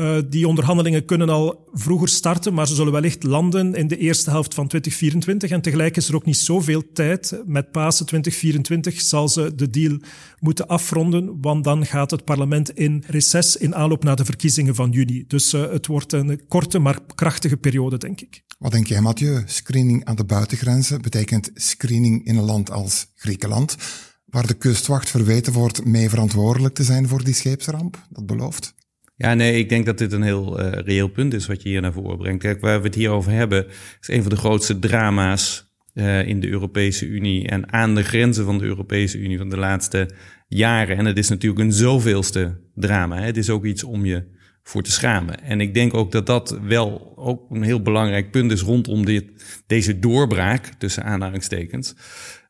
Uh, 0.00 0.18
die 0.28 0.48
onderhandelingen 0.48 1.04
kunnen 1.04 1.28
al 1.28 1.68
vroeger 1.72 2.08
starten, 2.08 2.54
maar 2.54 2.66
ze 2.66 2.74
zullen 2.74 2.92
wellicht 2.92 3.22
landen 3.22 3.74
in 3.74 3.88
de 3.88 3.96
eerste 3.96 4.30
helft 4.30 4.54
van 4.54 4.68
2024. 4.68 5.50
En 5.50 5.60
tegelijk 5.60 5.96
is 5.96 6.08
er 6.08 6.14
ook 6.14 6.24
niet 6.24 6.36
zoveel 6.36 6.92
tijd. 6.92 7.42
Met 7.46 7.70
Pasen 7.70 8.06
2024 8.06 9.00
zal 9.00 9.28
ze 9.28 9.54
de 9.54 9.70
deal 9.70 9.98
moeten 10.38 10.66
afronden, 10.66 11.40
want 11.40 11.64
dan 11.64 11.86
gaat 11.86 12.10
het 12.10 12.24
parlement 12.24 12.70
in 12.70 13.04
reces 13.06 13.56
in 13.56 13.74
aanloop 13.74 14.04
naar 14.04 14.16
de 14.16 14.24
verkiezingen 14.24 14.74
van 14.74 14.90
juni. 14.90 15.24
Dus 15.26 15.54
uh, 15.54 15.70
het 15.70 15.86
wordt 15.86 16.12
een 16.12 16.42
korte, 16.48 16.78
maar 16.78 16.98
krachtige 17.14 17.56
periode, 17.56 17.98
denk 17.98 18.20
ik. 18.20 18.42
Wat 18.58 18.72
denk 18.72 18.86
jij, 18.86 19.00
Mathieu? 19.00 19.42
Screening 19.46 20.04
aan 20.04 20.16
de 20.16 20.24
buitengrenzen 20.24 21.02
betekent 21.02 21.50
screening 21.54 22.26
in 22.26 22.36
een 22.36 22.44
land 22.44 22.70
als 22.70 23.06
Griekenland, 23.14 23.76
waar 24.24 24.46
de 24.46 24.54
kustwacht 24.54 25.10
verweten 25.10 25.52
wordt 25.52 25.84
mee 25.84 26.08
verantwoordelijk 26.08 26.74
te 26.74 26.84
zijn 26.84 27.08
voor 27.08 27.24
die 27.24 27.34
scheepsramp. 27.34 28.06
Dat 28.10 28.26
belooft. 28.26 28.78
Ja, 29.22 29.34
nee, 29.34 29.58
ik 29.58 29.68
denk 29.68 29.86
dat 29.86 29.98
dit 29.98 30.12
een 30.12 30.22
heel 30.22 30.60
uh, 30.60 30.72
reëel 30.72 31.08
punt 31.08 31.34
is 31.34 31.46
wat 31.46 31.62
je 31.62 31.68
hier 31.68 31.80
naar 31.80 31.92
voren 31.92 32.18
brengt. 32.18 32.42
Kijk, 32.42 32.60
waar 32.60 32.80
we 32.80 32.86
het 32.86 32.94
hier 32.94 33.10
over 33.10 33.32
hebben, 33.32 33.66
is 34.00 34.08
een 34.08 34.22
van 34.22 34.30
de 34.30 34.36
grootste 34.36 34.78
drama's 34.78 35.74
uh, 35.94 36.26
in 36.26 36.40
de 36.40 36.48
Europese 36.48 37.06
Unie 37.06 37.48
en 37.48 37.72
aan 37.72 37.94
de 37.94 38.02
grenzen 38.02 38.44
van 38.44 38.58
de 38.58 38.64
Europese 38.64 39.18
Unie 39.18 39.38
van 39.38 39.48
de 39.48 39.56
laatste 39.56 40.10
jaren. 40.48 40.96
En 40.96 41.04
het 41.04 41.18
is 41.18 41.28
natuurlijk 41.28 41.60
een 41.60 41.72
zoveelste 41.72 42.60
drama. 42.74 43.16
Hè? 43.18 43.24
Het 43.24 43.36
is 43.36 43.50
ook 43.50 43.64
iets 43.64 43.84
om 43.84 44.04
je 44.04 44.24
voor 44.62 44.82
te 44.82 44.92
schamen. 44.92 45.42
En 45.42 45.60
ik 45.60 45.74
denk 45.74 45.94
ook 45.94 46.12
dat 46.12 46.26
dat 46.26 46.58
wel 46.62 47.12
ook 47.16 47.50
een 47.50 47.62
heel 47.62 47.82
belangrijk 47.82 48.30
punt 48.30 48.52
is 48.52 48.62
rondom 48.62 49.04
dit, 49.04 49.24
deze 49.66 49.98
doorbraak, 49.98 50.66
tussen 50.78 51.04
aanhalingstekens. 51.04 51.94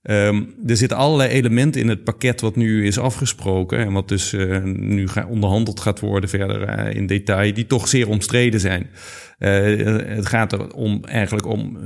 Um, 0.02 0.54
er 0.66 0.76
zitten 0.76 0.96
allerlei 0.96 1.30
elementen 1.30 1.80
in 1.80 1.88
het 1.88 2.04
pakket 2.04 2.40
wat 2.40 2.56
nu 2.56 2.86
is 2.86 2.98
afgesproken 2.98 3.78
en 3.78 3.92
wat 3.92 4.08
dus 4.08 4.32
uh, 4.32 4.62
nu 4.62 5.08
ga, 5.08 5.26
onderhandeld 5.26 5.80
gaat 5.80 6.00
worden 6.00 6.28
verder 6.28 6.78
uh, 6.78 6.94
in 6.94 7.06
detail, 7.06 7.54
die 7.54 7.66
toch 7.66 7.88
zeer 7.88 8.08
omstreden 8.08 8.60
zijn. 8.60 8.90
Uh, 9.38 10.06
het 10.16 10.26
gaat 10.26 10.52
er 10.52 10.74
om, 10.74 11.04
eigenlijk 11.04 11.46
om 11.46 11.78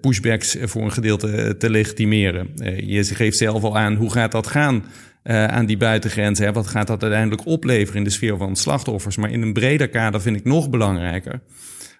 pushbacks 0.00 0.56
voor 0.62 0.82
een 0.82 0.92
gedeelte 0.92 1.54
te 1.58 1.70
legitimeren. 1.70 2.48
je 2.86 3.04
geeft 3.04 3.36
zelf 3.36 3.62
al 3.62 3.78
aan, 3.78 3.94
hoe 3.94 4.12
gaat 4.12 4.32
dat 4.32 4.46
gaan 4.46 4.84
aan 5.24 5.66
die 5.66 5.76
buitengrenzen? 5.76 6.46
Hè? 6.46 6.52
Wat 6.52 6.66
gaat 6.66 6.86
dat 6.86 7.02
uiteindelijk 7.02 7.46
opleveren 7.46 7.98
in 7.98 8.04
de 8.04 8.10
sfeer 8.10 8.36
van 8.36 8.56
slachtoffers? 8.56 9.16
Maar 9.16 9.30
in 9.30 9.42
een 9.42 9.52
breder 9.52 9.88
kader 9.88 10.20
vind 10.20 10.36
ik 10.36 10.44
nog 10.44 10.70
belangrijker. 10.70 11.40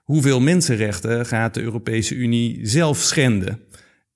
Hoeveel 0.04 0.40
mensenrechten 0.40 1.26
gaat 1.26 1.54
de 1.54 1.62
Europese 1.62 2.14
Unie 2.14 2.58
zelf 2.62 2.98
schenden? 2.98 3.60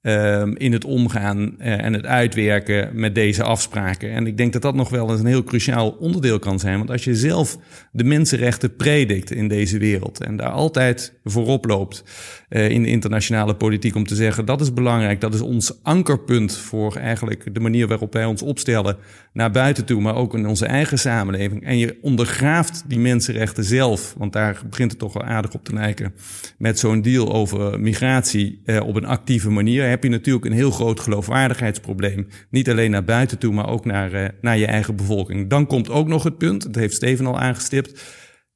Um, 0.06 0.56
in 0.56 0.72
het 0.72 0.84
omgaan 0.84 1.38
uh, 1.38 1.84
en 1.84 1.92
het 1.92 2.06
uitwerken 2.06 2.90
met 2.92 3.14
deze 3.14 3.42
afspraken. 3.42 4.10
En 4.10 4.26
ik 4.26 4.36
denk 4.36 4.52
dat 4.52 4.62
dat 4.62 4.74
nog 4.74 4.88
wel 4.88 5.10
eens 5.10 5.20
een 5.20 5.26
heel 5.26 5.44
cruciaal 5.44 5.90
onderdeel 5.90 6.38
kan 6.38 6.58
zijn. 6.58 6.78
Want 6.78 6.90
als 6.90 7.04
je 7.04 7.14
zelf 7.14 7.58
de 7.92 8.04
mensenrechten 8.04 8.76
predikt 8.76 9.30
in 9.30 9.48
deze 9.48 9.78
wereld 9.78 10.20
en 10.20 10.36
daar 10.36 10.50
altijd 10.50 11.12
voorop 11.24 11.64
loopt 11.64 12.04
uh, 12.48 12.68
in 12.68 12.82
de 12.82 12.88
internationale 12.88 13.54
politiek 13.54 13.94
om 13.94 14.06
te 14.06 14.14
zeggen 14.14 14.44
dat 14.44 14.60
is 14.60 14.72
belangrijk, 14.72 15.20
dat 15.20 15.34
is 15.34 15.40
ons 15.40 15.82
ankerpunt 15.82 16.56
voor 16.56 16.96
eigenlijk 16.96 17.54
de 17.54 17.60
manier 17.60 17.86
waarop 17.86 18.12
wij 18.12 18.24
ons 18.24 18.42
opstellen 18.42 18.96
naar 19.32 19.50
buiten 19.50 19.84
toe, 19.84 20.00
maar 20.00 20.14
ook 20.14 20.34
in 20.34 20.46
onze 20.46 20.66
eigen 20.66 20.98
samenleving. 20.98 21.64
En 21.64 21.78
je 21.78 21.98
ondergraaft 22.02 22.84
die 22.86 22.98
mensenrechten 22.98 23.64
zelf, 23.64 24.14
want 24.18 24.32
daar 24.32 24.60
begint 24.70 24.90
het 24.90 25.00
toch 25.00 25.12
wel 25.12 25.22
aardig 25.22 25.54
op 25.54 25.64
te 25.64 25.72
lijken, 25.72 26.14
met 26.58 26.78
zo'n 26.78 27.02
deal 27.02 27.32
over 27.32 27.80
migratie 27.80 28.62
uh, 28.64 28.86
op 28.86 28.96
een 28.96 29.06
actieve 29.06 29.50
manier 29.50 29.84
heb 29.96 30.04
je 30.04 30.18
natuurlijk 30.18 30.44
een 30.44 30.52
heel 30.52 30.70
groot 30.70 31.00
geloofwaardigheidsprobleem. 31.00 32.26
Niet 32.50 32.70
alleen 32.70 32.90
naar 32.90 33.04
buiten 33.04 33.38
toe, 33.38 33.54
maar 33.54 33.68
ook 33.68 33.84
naar, 33.84 34.14
uh, 34.14 34.28
naar 34.40 34.58
je 34.58 34.66
eigen 34.66 34.96
bevolking. 34.96 35.50
Dan 35.50 35.66
komt 35.66 35.90
ook 35.90 36.08
nog 36.08 36.22
het 36.22 36.38
punt, 36.38 36.62
dat 36.62 36.74
heeft 36.74 36.94
Steven 36.94 37.26
al 37.26 37.38
aangestipt. 37.38 38.02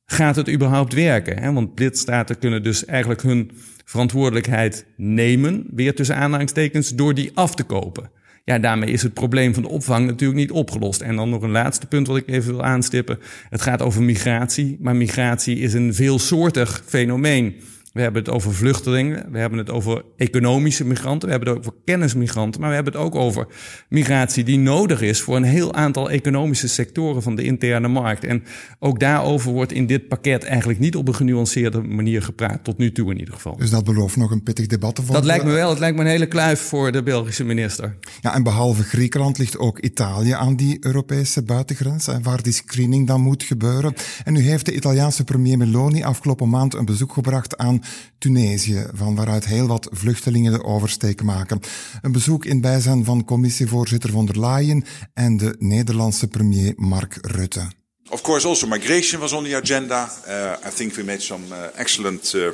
Gaat 0.06 0.37
het 0.37 0.50
überhaupt 0.50 0.94
werken? 0.94 1.38
Hè? 1.38 1.52
Want 1.52 1.78
lidstaten 1.78 2.38
kunnen 2.38 2.62
dus 2.62 2.85
eigenlijk 2.85 3.23
hun 3.23 3.50
verantwoordelijkheid 3.85 4.87
nemen, 4.97 5.66
weer 5.75 5.94
tussen 5.94 6.16
aanhalingstekens, 6.16 6.94
door 6.94 7.14
die 7.14 7.30
af 7.35 7.54
te 7.54 7.62
kopen. 7.62 8.11
Ja, 8.44 8.59
daarmee 8.59 8.90
is 8.90 9.02
het 9.02 9.14
probleem 9.14 9.54
van 9.54 9.62
de 9.62 9.68
opvang 9.68 10.06
natuurlijk 10.06 10.40
niet 10.40 10.50
opgelost. 10.50 11.00
En 11.00 11.16
dan 11.16 11.30
nog 11.30 11.42
een 11.42 11.50
laatste 11.50 11.87
punt 11.87 12.06
wat 12.06 12.16
ik 12.16 12.28
even 12.28 12.52
wil 12.52 12.64
aanstippen. 12.64 13.18
Het 13.49 13.62
gaat 13.62 13.82
over 13.82 14.02
migratie, 14.02 14.76
maar 14.80 14.97
migratie 14.97 15.59
is 15.59 15.75
een 15.75 15.94
veelsoortig 15.94 16.82
fenomeen. 16.87 17.54
We 17.92 18.00
hebben 18.00 18.23
het 18.23 18.32
over 18.32 18.54
vluchtelingen, 18.54 19.32
we 19.32 19.38
hebben 19.38 19.59
het 19.59 19.70
over 19.70 20.04
economische 20.16 20.85
migranten, 20.85 21.28
we 21.28 21.35
hebben 21.35 21.49
het 21.49 21.59
over 21.59 21.73
kennismigranten, 21.85 22.61
maar 22.61 22.68
we 22.68 22.75
hebben 22.75 22.92
het 22.92 23.02
ook 23.02 23.14
over 23.14 23.47
migratie 23.88 24.44
die 24.44 24.59
nodig 24.59 25.00
is 25.00 25.20
voor 25.20 25.37
een 25.37 25.42
heel 25.42 25.75
aantal 25.75 26.11
economische 26.11 26.68
sectoren 26.68 27.23
van 27.23 27.35
de 27.35 27.42
interne 27.42 27.88
markt. 27.88 28.25
En 28.25 28.42
ook 28.78 29.00
daarover 29.00 29.52
wordt 29.52 29.73
in 29.73 29.87
dit 29.87 30.09
pakket 30.09 30.44
eigenlijk 30.44 30.78
niet 30.78 30.97
op 30.97 31.09
een 31.09 31.14
genuanceerde 31.14 31.80
manier 31.80 32.23
gepraat, 32.23 32.64
tot 32.64 32.78
nu 32.78 32.92
toe 32.92 33.11
in 33.11 33.18
ieder 33.18 33.35
geval. 33.35 33.56
Dus 33.56 33.70
dat 33.70 33.85
belooft 33.85 34.16
nog 34.16 34.30
een 34.30 34.42
pittig 34.42 34.66
debat 34.66 34.94
te 34.94 35.02
Dat 35.12 35.25
lijkt 35.25 35.44
me 35.44 35.52
wel, 35.52 35.70
het 35.70 35.78
lijkt 35.78 35.97
me 35.97 36.02
een 36.02 36.11
hele 36.11 36.26
kluif 36.26 36.61
voor 36.61 36.92
de 36.92 37.02
Belgische 37.02 37.44
minister. 37.44 37.97
Ja, 38.20 38.35
en 38.35 38.42
behalve 38.42 38.82
Griekenland 38.82 39.38
ligt 39.38 39.59
ook 39.59 39.78
Italië 39.78 40.32
aan 40.32 40.56
die 40.56 40.76
Europese 40.80 41.42
buitengrens, 41.42 42.09
waar 42.23 42.42
die 42.42 42.52
screening 42.52 43.06
dan 43.06 43.20
moet 43.20 43.42
gebeuren. 43.42 43.94
En 44.25 44.32
nu 44.32 44.40
heeft 44.40 44.66
de 44.66 44.75
Italiaanse 44.75 45.25
premier 45.25 45.59
Meloni 45.59 46.02
afgelopen 46.02 46.49
maand 46.49 46.75
een 46.75 46.85
bezoek 46.85 47.12
gebracht 47.12 47.56
aan 47.56 47.80
Tunesië, 48.19 48.87
van 48.95 49.15
waaruit 49.15 49.47
heel 49.47 49.67
wat 49.67 49.89
vluchtelingen 49.91 50.53
de 50.53 50.65
oversteek 50.65 51.23
maken. 51.23 51.61
Een 52.03 52.13
bezoek 52.13 52.45
in 52.45 52.61
bijzijn 52.61 53.05
van 53.05 53.25
commissievoorzitter 53.25 54.11
von 54.11 54.27
der 54.27 54.41
Leyen 54.41 54.85
en 55.15 55.37
de 55.37 55.57
Nederlandse 55.59 56.29
premier 56.29 56.73
Mark 56.77 57.19
Rutte. 57.21 57.69
Of 58.11 58.23
course, 58.23 58.47
also 58.47 58.67
migration 58.67 59.21
was 59.21 59.33
on 59.33 59.45
the 59.45 59.57
agenda. 59.57 60.11
Uh, 60.29 60.69
I 60.69 60.75
think 60.75 60.95
we 60.95 61.05
made 61.05 61.21
some 61.21 61.45
uh, 61.51 61.57
excellent 61.75 62.35
uh, 62.35 62.51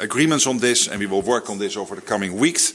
agreements 0.00 0.46
on 0.46 0.58
this, 0.58 0.88
and 0.88 0.98
we 0.98 1.06
will 1.06 1.22
work 1.22 1.48
on 1.48 1.58
this 1.58 1.76
over 1.76 1.94
the 1.94 2.02
coming 2.02 2.38
weeks. 2.38 2.74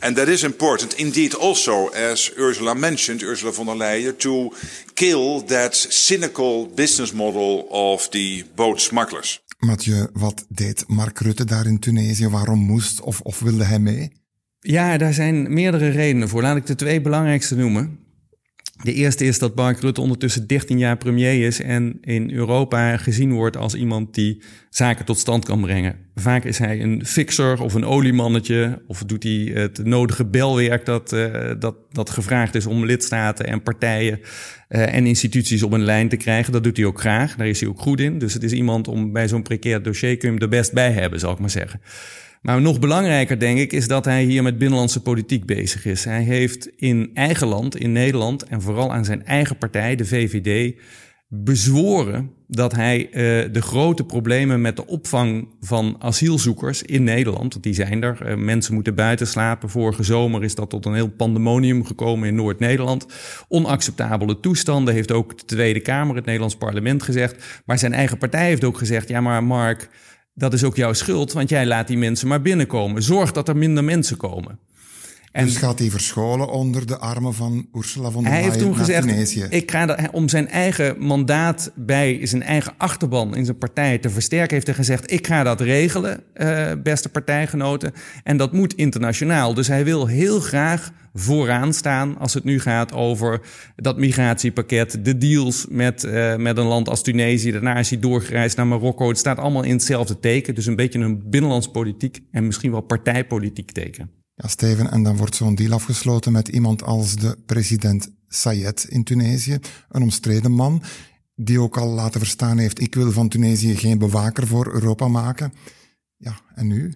And 0.00 0.16
that 0.16 0.28
is 0.28 0.42
important, 0.42 0.94
indeed, 0.94 1.34
also, 1.34 1.88
as 1.88 2.32
Ursula 2.36 2.74
mentioned, 2.74 3.22
Ursula 3.22 3.52
von 3.52 3.66
der 3.66 3.76
Leyen, 3.76 4.16
to 4.16 4.52
kill 4.94 5.44
that 5.46 5.74
cynical 5.74 6.66
business 6.66 7.12
model 7.12 7.66
of 7.70 8.08
the 8.10 8.44
boat 8.54 8.80
smugglers. 8.80 9.40
Mathieu, 9.66 10.06
wat 10.12 10.46
deed 10.48 10.84
Mark 10.88 11.18
Rutte 11.18 11.44
daar 11.44 11.66
in 11.66 11.78
Tunesië? 11.78 12.28
Waarom 12.28 12.58
moest 12.58 13.00
of, 13.00 13.20
of 13.20 13.40
wilde 13.40 13.64
hij 13.64 13.78
mee? 13.78 14.12
Ja, 14.60 14.96
daar 14.96 15.12
zijn 15.12 15.52
meerdere 15.52 15.88
redenen 15.88 16.28
voor. 16.28 16.42
Laat 16.42 16.56
ik 16.56 16.66
de 16.66 16.74
twee 16.74 17.00
belangrijkste 17.00 17.56
noemen. 17.56 17.98
De 18.82 18.92
eerste 18.92 19.24
is 19.24 19.38
dat 19.38 19.54
Mark 19.54 19.80
Rutte 19.80 20.00
ondertussen 20.00 20.46
13 20.46 20.78
jaar 20.78 20.96
premier 20.96 21.46
is 21.46 21.60
en 21.60 21.98
in 22.00 22.30
Europa 22.30 22.96
gezien 22.96 23.32
wordt 23.32 23.56
als 23.56 23.74
iemand 23.74 24.14
die 24.14 24.42
zaken 24.70 25.04
tot 25.04 25.18
stand 25.18 25.44
kan 25.44 25.60
brengen. 25.60 25.96
Vaak 26.14 26.44
is 26.44 26.58
hij 26.58 26.80
een 26.80 27.06
fixer 27.06 27.60
of 27.60 27.74
een 27.74 27.84
oliemannetje 27.84 28.82
of 28.86 29.04
doet 29.04 29.22
hij 29.22 29.50
het 29.54 29.84
nodige 29.84 30.24
belwerk 30.24 30.84
dat, 30.84 31.12
uh, 31.12 31.50
dat, 31.58 31.74
dat 31.92 32.10
gevraagd 32.10 32.54
is 32.54 32.66
om 32.66 32.84
lidstaten 32.84 33.46
en 33.46 33.62
partijen 33.62 34.20
uh, 34.68 34.94
en 34.94 35.06
instituties 35.06 35.62
op 35.62 35.72
een 35.72 35.84
lijn 35.84 36.08
te 36.08 36.16
krijgen. 36.16 36.52
Dat 36.52 36.64
doet 36.64 36.76
hij 36.76 36.86
ook 36.86 37.00
graag, 37.00 37.36
daar 37.36 37.46
is 37.46 37.60
hij 37.60 37.68
ook 37.68 37.80
goed 37.80 38.00
in. 38.00 38.18
Dus 38.18 38.34
het 38.34 38.42
is 38.42 38.52
iemand 38.52 38.88
om 38.88 39.12
bij 39.12 39.28
zo'n 39.28 39.42
precair 39.42 39.82
dossier 39.82 40.16
kun 40.16 40.28
je 40.28 40.34
hem 40.34 40.42
er 40.42 40.56
best 40.56 40.72
bij 40.72 40.92
hebben, 40.92 41.20
zal 41.20 41.32
ik 41.32 41.38
maar 41.38 41.50
zeggen. 41.50 41.80
Maar 42.42 42.60
nog 42.60 42.78
belangrijker, 42.78 43.38
denk 43.38 43.58
ik, 43.58 43.72
is 43.72 43.88
dat 43.88 44.04
hij 44.04 44.24
hier 44.24 44.42
met 44.42 44.58
binnenlandse 44.58 45.02
politiek 45.02 45.46
bezig 45.46 45.84
is. 45.84 46.04
Hij 46.04 46.22
heeft 46.22 46.70
in 46.76 47.10
eigen 47.14 47.46
land, 47.46 47.76
in 47.76 47.92
Nederland, 47.92 48.44
en 48.44 48.62
vooral 48.62 48.92
aan 48.92 49.04
zijn 49.04 49.24
eigen 49.24 49.58
partij, 49.58 49.96
de 49.96 50.04
VVD, 50.04 50.74
bezworen 51.28 52.30
dat 52.46 52.72
hij 52.72 53.06
uh, 53.06 53.12
de 53.52 53.62
grote 53.62 54.04
problemen 54.04 54.60
met 54.60 54.76
de 54.76 54.86
opvang 54.86 55.48
van 55.60 55.96
asielzoekers 55.98 56.82
in 56.82 57.04
Nederland, 57.04 57.52
want 57.52 57.64
die 57.64 57.74
zijn 57.74 58.02
er, 58.02 58.18
uh, 58.26 58.36
mensen 58.36 58.74
moeten 58.74 58.94
buiten 58.94 59.26
slapen. 59.26 59.68
Vorige 59.68 60.02
zomer 60.02 60.44
is 60.44 60.54
dat 60.54 60.70
tot 60.70 60.86
een 60.86 60.94
heel 60.94 61.10
pandemonium 61.10 61.84
gekomen 61.84 62.28
in 62.28 62.34
Noord-Nederland. 62.34 63.06
Onacceptabele 63.48 64.40
toestanden, 64.40 64.94
heeft 64.94 65.12
ook 65.12 65.38
de 65.38 65.44
Tweede 65.44 65.80
Kamer, 65.80 66.16
het 66.16 66.24
Nederlands 66.24 66.56
parlement 66.56 67.02
gezegd. 67.02 67.62
Maar 67.66 67.78
zijn 67.78 67.92
eigen 67.92 68.18
partij 68.18 68.46
heeft 68.46 68.64
ook 68.64 68.78
gezegd, 68.78 69.08
ja 69.08 69.20
maar 69.20 69.44
Mark, 69.44 69.88
dat 70.34 70.52
is 70.52 70.64
ook 70.64 70.76
jouw 70.76 70.92
schuld, 70.92 71.32
want 71.32 71.48
jij 71.48 71.66
laat 71.66 71.86
die 71.86 71.98
mensen 71.98 72.28
maar 72.28 72.42
binnenkomen. 72.42 73.02
Zorg 73.02 73.32
dat 73.32 73.48
er 73.48 73.56
minder 73.56 73.84
mensen 73.84 74.16
komen. 74.16 74.58
En 75.32 75.44
dus 75.44 75.56
gaat 75.56 75.78
hij 75.78 75.90
verscholen 75.90 76.50
onder 76.50 76.86
de 76.86 76.98
armen 76.98 77.34
van 77.34 77.66
Ursula 77.74 78.10
von 78.10 78.22
der 78.22 78.32
Leyen 78.32 78.32
Hij 78.32 78.42
heeft 78.42 78.64
toen 78.64 78.76
gezegd, 78.76 79.08
Tunesië. 79.08 79.46
ik 79.48 79.70
ga 79.70 80.08
om 80.12 80.28
zijn 80.28 80.48
eigen 80.48 80.96
mandaat 80.98 81.72
bij 81.74 82.26
zijn 82.26 82.42
eigen 82.42 82.74
achterban 82.76 83.36
in 83.36 83.44
zijn 83.44 83.58
partij 83.58 83.98
te 83.98 84.10
versterken, 84.10 84.54
heeft 84.54 84.66
hij 84.66 84.76
gezegd, 84.76 85.10
ik 85.10 85.26
ga 85.26 85.42
dat 85.42 85.60
regelen, 85.60 86.22
uh, 86.36 86.72
beste 86.82 87.08
partijgenoten. 87.08 87.92
En 88.22 88.36
dat 88.36 88.52
moet 88.52 88.74
internationaal. 88.74 89.54
Dus 89.54 89.68
hij 89.68 89.84
wil 89.84 90.06
heel 90.06 90.40
graag 90.40 90.90
vooraan 91.14 91.74
staan 91.74 92.18
als 92.18 92.34
het 92.34 92.44
nu 92.44 92.60
gaat 92.60 92.92
over 92.92 93.40
dat 93.76 93.98
migratiepakket, 93.98 95.04
de 95.04 95.18
deals 95.18 95.66
met, 95.68 96.04
uh, 96.04 96.36
met 96.36 96.58
een 96.58 96.66
land 96.66 96.88
als 96.88 97.02
Tunesië. 97.02 97.50
Daarna 97.52 97.76
is 97.76 97.90
hij 97.90 97.98
doorgereisd 97.98 98.56
naar 98.56 98.66
Marokko. 98.66 99.08
Het 99.08 99.18
staat 99.18 99.38
allemaal 99.38 99.62
in 99.62 99.72
hetzelfde 99.72 100.20
teken. 100.20 100.54
Dus 100.54 100.66
een 100.66 100.76
beetje 100.76 100.98
een 100.98 101.30
binnenlands 101.30 101.70
politiek 101.70 102.20
en 102.30 102.46
misschien 102.46 102.70
wel 102.70 102.80
partijpolitiek 102.80 103.70
teken. 103.70 104.21
Steven, 104.50 104.90
en 104.90 105.02
dan 105.02 105.16
wordt 105.16 105.34
zo'n 105.34 105.54
deal 105.54 105.72
afgesloten 105.72 106.32
met 106.32 106.48
iemand 106.48 106.82
als 106.82 107.16
de 107.16 107.38
president 107.46 108.08
Sayed 108.28 108.86
in 108.88 109.04
Tunesië, 109.04 109.58
een 109.88 110.02
omstreden 110.02 110.52
man, 110.52 110.82
die 111.34 111.60
ook 111.60 111.76
al 111.76 111.88
laten 111.88 112.20
verstaan 112.20 112.58
heeft, 112.58 112.80
ik 112.80 112.94
wil 112.94 113.12
van 113.12 113.28
Tunesië 113.28 113.76
geen 113.76 113.98
bewaker 113.98 114.46
voor 114.46 114.72
Europa 114.72 115.08
maken. 115.08 115.52
Ja, 116.16 116.40
en 116.54 116.66
nu? 116.66 116.94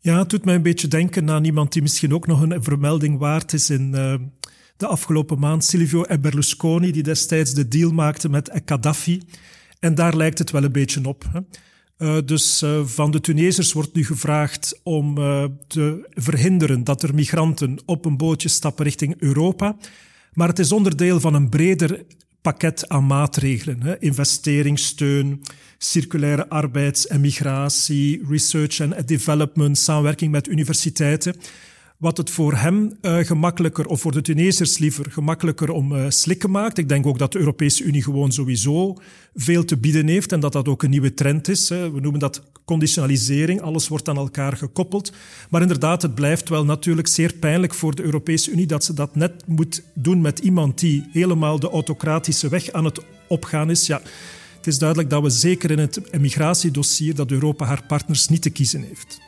Ja, 0.00 0.18
het 0.18 0.30
doet 0.30 0.44
mij 0.44 0.54
een 0.54 0.62
beetje 0.62 0.88
denken 0.88 1.30
aan 1.30 1.44
iemand 1.44 1.72
die 1.72 1.82
misschien 1.82 2.14
ook 2.14 2.26
nog 2.26 2.40
een 2.40 2.62
vermelding 2.62 3.18
waard 3.18 3.52
is 3.52 3.70
in 3.70 3.92
uh, 3.94 4.14
de 4.76 4.86
afgelopen 4.86 5.38
maand, 5.38 5.64
Silvio 5.64 6.04
Berlusconi, 6.20 6.92
die 6.92 7.02
destijds 7.02 7.54
de 7.54 7.68
deal 7.68 7.90
maakte 7.90 8.28
met 8.28 8.60
Gaddafi. 8.64 9.22
En 9.78 9.94
daar 9.94 10.16
lijkt 10.16 10.38
het 10.38 10.50
wel 10.50 10.64
een 10.64 10.72
beetje 10.72 11.06
op. 11.06 11.24
Hè. 11.32 11.40
Uh, 11.98 12.16
dus 12.24 12.62
uh, 12.62 12.84
van 12.84 13.10
de 13.10 13.20
Tunesiërs 13.20 13.72
wordt 13.72 13.94
nu 13.94 14.04
gevraagd 14.04 14.80
om 14.82 15.18
uh, 15.18 15.44
te 15.66 16.08
verhinderen 16.10 16.84
dat 16.84 17.02
er 17.02 17.14
migranten 17.14 17.78
op 17.86 18.04
een 18.04 18.16
bootje 18.16 18.48
stappen 18.48 18.84
richting 18.84 19.14
Europa. 19.18 19.76
Maar 20.32 20.48
het 20.48 20.58
is 20.58 20.72
onderdeel 20.72 21.20
van 21.20 21.34
een 21.34 21.48
breder 21.48 22.04
pakket 22.42 22.88
aan 22.88 23.06
maatregelen. 23.06 23.82
Hè. 23.82 24.00
Investeringssteun, 24.00 25.42
circulaire 25.78 26.48
arbeids- 26.48 27.06
en 27.06 27.20
migratie, 27.20 28.22
research 28.28 28.80
en 28.80 29.06
development, 29.06 29.78
samenwerking 29.78 30.30
met 30.30 30.48
universiteiten 30.48 31.34
wat 32.02 32.16
het 32.16 32.30
voor 32.30 32.54
hem 32.54 32.96
uh, 33.02 33.18
gemakkelijker, 33.18 33.86
of 33.86 34.00
voor 34.00 34.12
de 34.12 34.22
Tunesiërs 34.22 34.78
liever, 34.78 35.10
gemakkelijker 35.10 35.70
om 35.70 35.92
uh, 35.92 36.04
slikken 36.08 36.50
maakt. 36.50 36.78
Ik 36.78 36.88
denk 36.88 37.06
ook 37.06 37.18
dat 37.18 37.32
de 37.32 37.38
Europese 37.38 37.82
Unie 37.82 38.02
gewoon 38.02 38.32
sowieso 38.32 38.96
veel 39.34 39.64
te 39.64 39.76
bieden 39.76 40.06
heeft 40.06 40.32
en 40.32 40.40
dat 40.40 40.52
dat 40.52 40.68
ook 40.68 40.82
een 40.82 40.90
nieuwe 40.90 41.14
trend 41.14 41.48
is. 41.48 41.68
Hè. 41.68 41.90
We 41.90 42.00
noemen 42.00 42.20
dat 42.20 42.42
conditionalisering, 42.64 43.60
alles 43.60 43.88
wordt 43.88 44.08
aan 44.08 44.16
elkaar 44.16 44.56
gekoppeld. 44.56 45.12
Maar 45.50 45.62
inderdaad, 45.62 46.02
het 46.02 46.14
blijft 46.14 46.48
wel 46.48 46.64
natuurlijk 46.64 47.08
zeer 47.08 47.34
pijnlijk 47.34 47.74
voor 47.74 47.94
de 47.94 48.02
Europese 48.02 48.50
Unie 48.50 48.66
dat 48.66 48.84
ze 48.84 48.94
dat 48.94 49.14
net 49.14 49.46
moet 49.46 49.82
doen 49.94 50.20
met 50.20 50.38
iemand 50.38 50.78
die 50.78 51.08
helemaal 51.12 51.58
de 51.58 51.70
autocratische 51.70 52.48
weg 52.48 52.72
aan 52.72 52.84
het 52.84 53.00
opgaan 53.28 53.70
is. 53.70 53.86
Ja, 53.86 54.00
het 54.56 54.66
is 54.66 54.78
duidelijk 54.78 55.10
dat 55.10 55.22
we 55.22 55.30
zeker 55.30 55.70
in 55.70 55.78
het 55.78 56.20
migratiedossier 56.20 57.14
dat 57.14 57.30
Europa 57.30 57.64
haar 57.64 57.84
partners 57.86 58.28
niet 58.28 58.42
te 58.42 58.50
kiezen 58.50 58.82
heeft. 58.82 59.20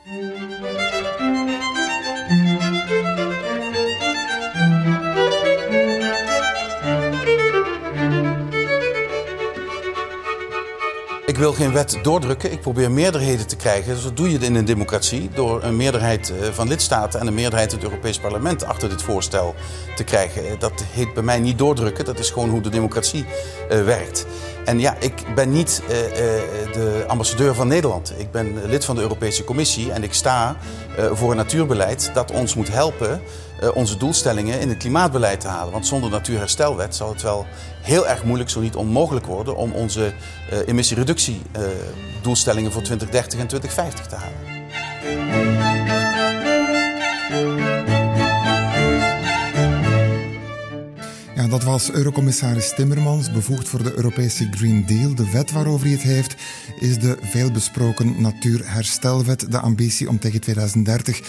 Wil 11.44 11.52
geen 11.52 11.72
wet 11.72 11.98
doordrukken, 12.02 12.52
ik 12.52 12.60
probeer 12.60 12.90
meerderheden 12.90 13.46
te 13.46 13.56
krijgen. 13.56 13.96
Zo 13.96 14.12
doe 14.14 14.30
je 14.30 14.38
in 14.38 14.54
een 14.54 14.64
democratie 14.64 15.28
door 15.34 15.62
een 15.62 15.76
meerderheid 15.76 16.30
eh, 16.30 16.48
van 16.52 16.68
lidstaten 16.68 17.20
en 17.20 17.26
een 17.26 17.34
meerderheid 17.34 17.72
in 17.72 17.78
het 17.78 17.86
Europees 17.86 18.18
Parlement 18.18 18.64
achter 18.64 18.88
dit 18.88 19.02
voorstel 19.02 19.54
te 19.96 20.04
krijgen. 20.04 20.42
Dat 20.58 20.84
heet 20.90 21.14
bij 21.14 21.22
mij 21.22 21.40
niet 21.40 21.58
doordrukken, 21.58 22.04
dat 22.04 22.18
is 22.18 22.30
gewoon 22.30 22.48
hoe 22.48 22.60
de 22.60 22.68
democratie 22.68 23.24
uh, 23.70 23.84
werkt. 23.84 24.26
En 24.64 24.80
ja, 24.80 24.96
ik 25.00 25.34
ben 25.34 25.50
niet 25.50 25.82
de 26.72 27.04
ambassadeur 27.06 27.54
van 27.54 27.68
Nederland. 27.68 28.12
Ik 28.16 28.30
ben 28.30 28.66
lid 28.66 28.84
van 28.84 28.94
de 28.94 29.00
Europese 29.00 29.44
Commissie 29.44 29.92
en 29.92 30.02
ik 30.02 30.14
sta 30.14 30.56
voor 31.12 31.30
een 31.30 31.36
natuurbeleid 31.36 32.10
dat 32.14 32.30
ons 32.30 32.54
moet 32.54 32.72
helpen 32.72 33.20
onze 33.74 33.96
doelstellingen 33.96 34.60
in 34.60 34.68
het 34.68 34.78
klimaatbeleid 34.78 35.40
te 35.40 35.48
halen. 35.48 35.72
Want 35.72 35.86
zonder 35.86 36.10
natuurherstelwet 36.10 36.94
zal 36.94 37.08
het 37.08 37.22
wel 37.22 37.46
heel 37.82 38.08
erg 38.08 38.24
moeilijk, 38.24 38.50
zo 38.50 38.60
niet 38.60 38.76
onmogelijk 38.76 39.26
worden, 39.26 39.56
om 39.56 39.72
onze 39.72 40.12
uh, 40.52 40.58
emissiereductiedoelstellingen 40.66 42.72
voor 42.72 42.82
2030 42.82 43.40
en 43.40 43.46
2050 43.46 44.06
te 44.06 44.14
halen. 44.14 45.53
Dat 51.50 51.64
was 51.64 51.90
Eurocommissaris 51.92 52.74
Timmermans, 52.74 53.32
bevoegd 53.32 53.68
voor 53.68 53.82
de 53.82 53.96
Europese 53.96 54.48
Green 54.50 54.86
Deal. 54.86 55.14
De 55.14 55.30
wet 55.30 55.52
waarover 55.52 55.86
hij 55.86 55.94
het 55.94 56.02
heeft 56.02 56.36
is 56.78 56.98
de 56.98 57.18
veelbesproken 57.20 58.20
Natuurherstelwet. 58.20 59.50
De 59.50 59.58
ambitie 59.58 60.08
om 60.08 60.18
tegen 60.18 60.40
2030 60.40 61.20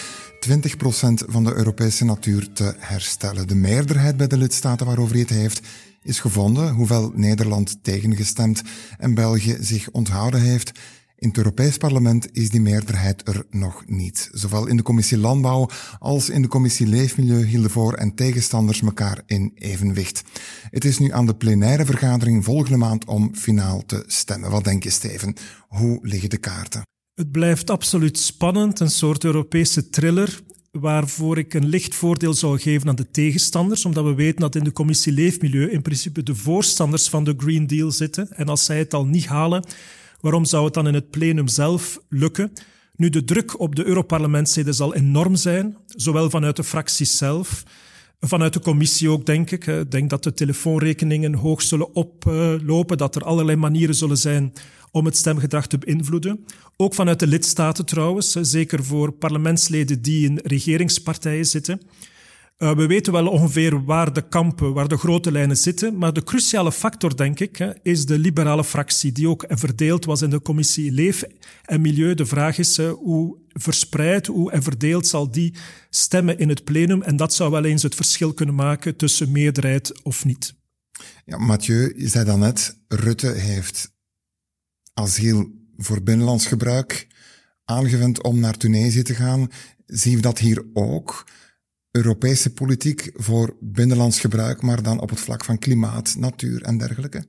20% 0.50 0.50
van 1.28 1.44
de 1.44 1.54
Europese 1.54 2.06
natuur 2.06 2.52
te 2.54 2.76
herstellen. 2.78 3.48
De 3.48 3.56
meerderheid 3.56 4.18
bij 4.18 4.28
de 4.28 4.38
lidstaten 4.38 4.86
waarover 4.86 5.12
hij 5.12 5.22
het 5.22 5.30
heeft 5.30 5.62
is 6.02 6.20
gevonden, 6.20 6.74
hoewel 6.74 7.12
Nederland 7.16 7.78
tegengestemd 7.82 8.62
en 8.98 9.14
België 9.14 9.58
zich 9.60 9.90
onthouden 9.92 10.42
heeft. 10.42 10.72
In 11.18 11.28
het 11.28 11.38
Europees 11.38 11.78
Parlement 11.78 12.28
is 12.32 12.50
die 12.50 12.62
meerderheid 12.62 13.28
er 13.28 13.46
nog 13.50 13.84
niet. 13.88 14.30
Zowel 14.32 14.68
in 14.68 14.78
de 14.78 14.84
commissie 14.84 15.18
Landbouw 15.18 15.70
als 16.00 16.30
in 16.30 16.42
de 16.42 16.48
commissie 16.48 16.88
Leefmilieu 16.88 17.46
hielden 17.46 17.72
voor- 17.72 17.94
en 17.94 18.16
tegenstanders 18.16 18.82
elkaar 18.82 19.22
in 19.26 19.52
evenwicht. 19.56 20.24
Het 20.70 20.86
is 20.86 21.00
nu 21.00 21.12
aan 21.12 21.26
de 21.26 21.36
plenaire 21.36 21.86
vergadering 21.86 22.44
volgende 22.44 22.78
maand 22.78 23.06
om 23.06 23.36
finaal 23.36 23.86
te 23.86 24.04
stemmen. 24.08 24.50
Wat 24.50 24.64
denk 24.64 24.84
je, 24.84 24.90
Steven? 24.90 25.36
Hoe 25.68 26.00
liggen 26.02 26.30
de 26.30 26.38
kaarten? 26.38 26.82
Het 27.14 27.32
blijft 27.32 27.70
absoluut 27.70 28.20
spannend, 28.20 28.80
een 28.80 28.90
soort 28.90 29.24
Europese 29.24 29.90
thriller 29.90 30.42
waarvoor 30.72 31.38
ik 31.38 31.54
een 31.54 31.68
licht 31.68 31.96
voordeel 31.96 32.34
zou 32.34 32.60
geven 32.60 32.90
aan 32.90 32.96
de 32.96 33.12
tegenstanders, 33.12 33.86
omdat 33.86 34.04
we 34.04 34.14
weten 34.14 34.42
dat 34.42 34.56
in 34.56 34.64
de 34.64 34.72
commissie 34.72 35.14
Leefmilieu 35.14 35.72
in 35.72 35.82
principe 35.82 36.24
de 36.24 36.36
voorstanders 36.36 37.10
van 37.10 37.24
de 37.24 37.34
Green 37.38 37.68
Deal 37.68 37.92
zitten. 37.92 38.32
En 38.32 38.48
als 38.48 38.66
zij 38.66 38.78
het 38.78 38.94
al 38.94 39.06
niet 39.06 39.26
halen, 39.26 39.66
waarom 40.22 40.46
zou 40.46 40.66
het 40.66 40.74
dan 40.74 40.88
in 40.88 40.94
het 40.94 41.10
plenum 41.10 41.48
zelf 41.48 42.00
lukken? 42.10 42.52
Nu, 42.96 43.10
de 43.10 43.24
druk 43.24 43.60
op 43.60 43.76
de 43.76 43.86
Europarlementsleden 43.86 44.74
zal 44.74 44.96
enorm 44.96 45.36
zijn, 45.36 45.78
zowel 45.88 46.30
vanuit 46.30 46.56
de 46.56 46.64
fracties 46.64 47.18
zelf, 47.18 47.64
vanuit 48.20 48.54
de 48.54 48.60
commissie 48.60 49.10
ook, 49.10 49.26
denk 49.26 49.52
ik. 49.52 49.68
Ik 49.68 49.92
denk 49.92 50.10
dat 50.10 50.24
de 50.24 50.34
telefoonrekeningen 50.34 51.34
hoog 51.34 51.62
zullen 51.62 51.96
oplopen, 51.96 52.98
dat 52.98 53.16
er 53.16 53.24
allerlei 53.24 53.58
manieren 53.58 53.96
zullen 53.96 54.18
zijn 54.18 54.54
om 54.92 55.06
het 55.06 55.18
stemgedrag 55.18 55.68
te 55.68 55.78
beïnvloeden. 55.78 56.46
Ook 56.78 56.94
vanuit 56.94 57.20
de 57.20 57.28
lidstaten 57.28 57.86
trouwens, 57.86 58.32
zeker 58.32 58.84
voor 58.84 59.12
parlementsleden 59.12 60.02
die 60.02 60.26
in 60.26 60.40
regeringspartijen 60.44 61.46
zitten. 61.46 61.82
Uh, 62.58 62.76
we 62.76 62.86
weten 62.86 63.14
wel 63.14 63.28
ongeveer 63.28 63.84
waar 63.84 64.14
de 64.14 64.28
kampen, 64.28 64.74
waar 64.74 64.88
de 64.88 64.98
grote 64.98 65.32
lijnen 65.32 65.58
zitten, 65.58 65.98
maar 65.98 66.14
de 66.14 66.24
cruciale 66.24 66.72
factor, 66.72 67.16
denk 67.16 67.40
ik, 67.40 67.80
is 67.84 68.06
de 68.06 68.20
liberale 68.20 68.64
fractie, 68.64 69.12
die 69.12 69.30
ook 69.30 69.46
verdeeld 69.48 70.06
was 70.06 70.22
in 70.22 70.30
de 70.30 70.42
commissie 70.42 70.92
Leef 70.92 71.24
en 71.66 71.82
Milieu. 71.82 72.14
De 72.14 72.26
vraag 72.26 72.58
is 72.58 72.78
hoe 72.78 73.38
verspreid, 73.48 74.28
hoe 74.28 74.62
verdeeld 74.62 75.08
zal 75.08 75.32
die 75.32 75.54
stemmen 75.90 76.38
in 76.40 76.50
het 76.50 76.64
plenum, 76.64 77.02
en 77.02 77.16
dat 77.16 77.34
zou 77.34 77.52
wel 77.52 77.66
eens 77.66 77.84
het 77.84 77.96
verschil 77.96 78.34
kunnen 78.34 78.56
maken 78.56 78.96
tussen 78.96 79.32
meerderheid 79.32 80.02
of 80.04 80.26
niet. 80.26 80.56
Ja, 81.26 81.38
Mathieu, 81.38 81.94
je 81.98 82.08
zei 82.08 82.26
dan 82.26 82.40
net, 82.40 82.78
Rutte 82.88 83.32
heeft 83.32 83.94
asiel 84.94 85.52
voor 85.78 86.04
binnenlands 86.04 86.46
gebruik 86.46 87.08
aangewend 87.66 88.24
om 88.24 88.40
naar 88.40 88.58
Tunesië 88.58 89.02
te 89.02 89.16
gaan. 89.16 89.52
Zien 89.86 90.16
we 90.16 90.22
dat 90.22 90.40
hier 90.40 90.66
ook? 90.74 91.28
Europese 91.96 92.54
politiek 92.54 93.12
voor 93.14 93.56
binnenlands 93.60 94.20
gebruik, 94.20 94.62
maar 94.62 94.84
dan 94.84 95.02
op 95.02 95.10
het 95.10 95.20
vlak 95.20 95.44
van 95.44 95.60
klimaat, 95.60 96.16
natuur 96.18 96.62
en 96.62 96.78
dergelijke? 96.78 97.26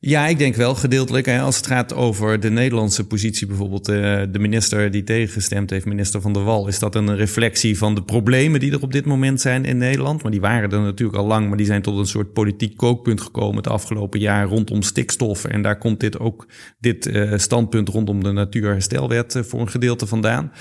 Ja, 0.00 0.26
ik 0.26 0.38
denk 0.38 0.54
wel 0.54 0.74
gedeeltelijk. 0.74 1.26
Hè, 1.26 1.40
als 1.40 1.56
het 1.56 1.66
gaat 1.66 1.94
over 1.94 2.40
de 2.40 2.50
Nederlandse 2.50 3.06
positie, 3.06 3.46
bijvoorbeeld 3.46 3.88
uh, 3.88 4.22
de 4.30 4.38
minister 4.38 4.90
die 4.90 5.04
tegengestemd 5.04 5.70
heeft, 5.70 5.84
minister 5.84 6.20
Van 6.20 6.32
der 6.32 6.42
Wal, 6.42 6.68
is 6.68 6.78
dat 6.78 6.94
een 6.94 7.16
reflectie 7.16 7.78
van 7.78 7.94
de 7.94 8.02
problemen 8.02 8.60
die 8.60 8.72
er 8.72 8.82
op 8.82 8.92
dit 8.92 9.04
moment 9.04 9.40
zijn 9.40 9.64
in 9.64 9.78
Nederland? 9.78 10.22
Maar 10.22 10.30
die 10.30 10.40
waren 10.40 10.70
er 10.70 10.80
natuurlijk 10.80 11.18
al 11.18 11.26
lang, 11.26 11.48
maar 11.48 11.56
die 11.56 11.66
zijn 11.66 11.82
tot 11.82 11.98
een 11.98 12.06
soort 12.06 12.32
politiek 12.32 12.76
kookpunt 12.76 13.20
gekomen 13.20 13.56
het 13.56 13.68
afgelopen 13.68 14.20
jaar 14.20 14.46
rondom 14.46 14.82
stikstof. 14.82 15.44
En 15.44 15.62
daar 15.62 15.78
komt 15.78 16.00
dit 16.00 16.18
ook, 16.18 16.46
dit 16.80 17.06
uh, 17.06 17.32
standpunt 17.36 17.88
rondom 17.88 18.22
de 18.22 18.32
Natuurherstelwet 18.32 19.34
uh, 19.34 19.42
voor 19.42 19.60
een 19.60 19.70
gedeelte 19.70 20.06
vandaan. 20.06 20.52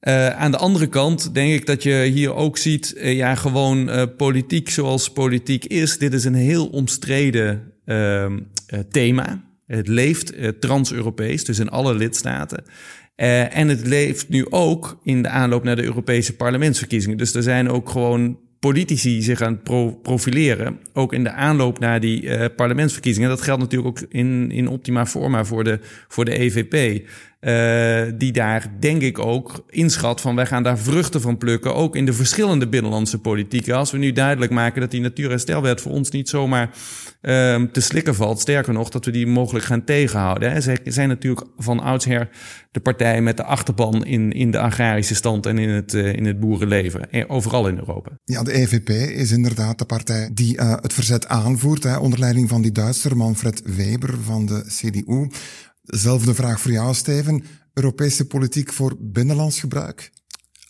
Uh, 0.00 0.28
aan 0.28 0.50
de 0.50 0.56
andere 0.56 0.86
kant 0.86 1.34
denk 1.34 1.52
ik 1.52 1.66
dat 1.66 1.82
je 1.82 2.10
hier 2.12 2.34
ook 2.34 2.58
ziet, 2.58 2.94
uh, 2.96 3.16
ja, 3.16 3.34
gewoon 3.34 3.88
uh, 3.88 4.02
politiek 4.16 4.70
zoals 4.70 5.12
politiek 5.12 5.64
is. 5.64 5.98
Dit 5.98 6.12
is 6.12 6.24
een 6.24 6.34
heel 6.34 6.66
omstreden 6.66 7.72
ehm, 7.84 8.38
thema. 8.90 9.44
Het 9.66 9.88
leeft 9.88 10.32
trans-Europees, 10.60 11.44
dus 11.44 11.58
in 11.58 11.68
alle 11.68 11.94
lidstaten. 11.94 12.64
en 13.50 13.68
het 13.68 13.86
leeft 13.86 14.28
nu 14.28 14.46
ook 14.50 15.00
in 15.02 15.22
de 15.22 15.28
aanloop 15.28 15.64
naar 15.64 15.76
de 15.76 15.84
Europese 15.84 16.36
parlementsverkiezingen. 16.36 17.18
Dus 17.18 17.34
er 17.34 17.42
zijn 17.42 17.70
ook 17.70 17.90
gewoon 17.90 18.38
politici 18.60 19.22
zich 19.22 19.40
aan 19.40 19.52
het 19.52 19.62
pro 19.62 19.92
profileren. 19.92 20.78
Ook 20.92 21.12
in 21.12 21.22
de 21.22 21.32
aanloop 21.32 21.78
naar 21.78 22.00
die 22.00 22.22
uh, 22.22 22.44
parlementsverkiezingen. 22.56 23.28
Dat 23.28 23.40
geldt 23.40 23.60
natuurlijk 23.60 23.88
ook 23.88 24.10
in, 24.10 24.50
in 24.50 24.68
optima 24.68 25.06
forma 25.06 25.44
voor 25.44 25.64
de, 25.64 25.78
voor 26.08 26.24
de 26.24 26.38
EVP. 26.38 27.06
Uh, 27.40 28.02
die 28.14 28.32
daar 28.32 28.72
denk 28.80 29.02
ik 29.02 29.18
ook 29.18 29.64
inschat 29.68 30.20
van 30.20 30.34
wij 30.34 30.46
gaan 30.46 30.62
daar 30.62 30.78
vruchten 30.78 31.20
van 31.20 31.38
plukken. 31.38 31.74
Ook 31.74 31.96
in 31.96 32.04
de 32.04 32.12
verschillende 32.12 32.68
binnenlandse 32.68 33.18
politieken. 33.18 33.76
Als 33.76 33.90
we 33.90 33.98
nu 33.98 34.12
duidelijk 34.12 34.52
maken 34.52 34.80
dat 34.80 34.90
die 34.90 35.00
natuurherstelwet 35.00 35.80
voor 35.80 35.92
ons 35.92 36.10
niet 36.10 36.28
zomaar 36.28 36.70
uh, 37.22 37.62
te 37.62 37.80
slikken 37.80 38.14
valt. 38.14 38.40
Sterker 38.40 38.72
nog, 38.72 38.88
dat 38.88 39.04
we 39.04 39.10
die 39.10 39.26
mogelijk 39.26 39.64
gaan 39.64 39.84
tegenhouden. 39.84 40.52
Hè. 40.52 40.60
Zij 40.60 40.78
zijn 40.84 41.08
natuurlijk 41.08 41.46
van 41.56 41.80
oudsher 41.80 42.28
de 42.70 42.80
partij 42.80 43.22
met 43.22 43.36
de 43.36 43.44
achterban 43.44 44.04
in, 44.04 44.32
in 44.32 44.50
de 44.50 44.58
agrarische 44.58 45.14
stand 45.14 45.46
en 45.46 45.58
in 45.58 45.68
het, 45.68 45.92
uh, 45.92 46.12
in 46.12 46.26
het 46.26 46.40
boerenleven. 46.40 47.10
Eh, 47.10 47.24
overal 47.28 47.68
in 47.68 47.78
Europa. 47.78 48.10
Ja, 48.24 48.42
de 48.42 48.52
EVP 48.52 48.88
is 48.90 49.30
inderdaad 49.30 49.78
de 49.78 49.84
partij 49.84 50.30
die 50.32 50.60
het 50.60 50.92
verzet 50.92 51.28
aanvoert. 51.28 51.82
Hè, 51.82 51.96
onder 51.96 52.18
leiding 52.18 52.48
van 52.48 52.62
die 52.62 52.72
Duitser 52.72 53.16
Manfred 53.16 53.62
Weber 53.76 54.14
van 54.24 54.46
de 54.46 54.64
CDU. 54.66 55.28
Zelfde 55.90 56.34
vraag 56.34 56.60
voor 56.60 56.70
jou, 56.70 56.94
Steven. 56.94 57.44
Europese 57.74 58.26
politiek 58.26 58.72
voor 58.72 58.96
binnenlands 58.98 59.60
gebruik? 59.60 60.10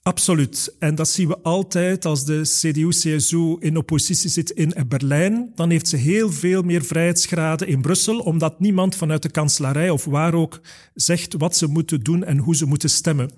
Absoluut. 0.02 0.76
En 0.78 0.94
dat 0.94 1.08
zien 1.08 1.28
we 1.28 1.38
altijd 1.42 2.04
als 2.04 2.24
de 2.24 2.40
CDU-CSU 2.42 3.56
in 3.58 3.76
oppositie 3.76 4.30
zit 4.30 4.50
in 4.50 4.74
Berlijn. 4.88 5.52
Dan 5.54 5.70
heeft 5.70 5.88
ze 5.88 5.96
heel 5.96 6.32
veel 6.32 6.62
meer 6.62 6.84
vrijheidsgraden 6.84 7.66
in 7.68 7.80
Brussel, 7.80 8.18
omdat 8.18 8.60
niemand 8.60 8.96
vanuit 8.96 9.22
de 9.22 9.30
kanselarij 9.30 9.90
of 9.90 10.04
waar 10.04 10.34
ook 10.34 10.60
zegt 10.94 11.34
wat 11.38 11.56
ze 11.56 11.66
moeten 11.66 12.02
doen 12.02 12.24
en 12.24 12.38
hoe 12.38 12.56
ze 12.56 12.66
moeten 12.66 12.90
stemmen. 12.90 13.30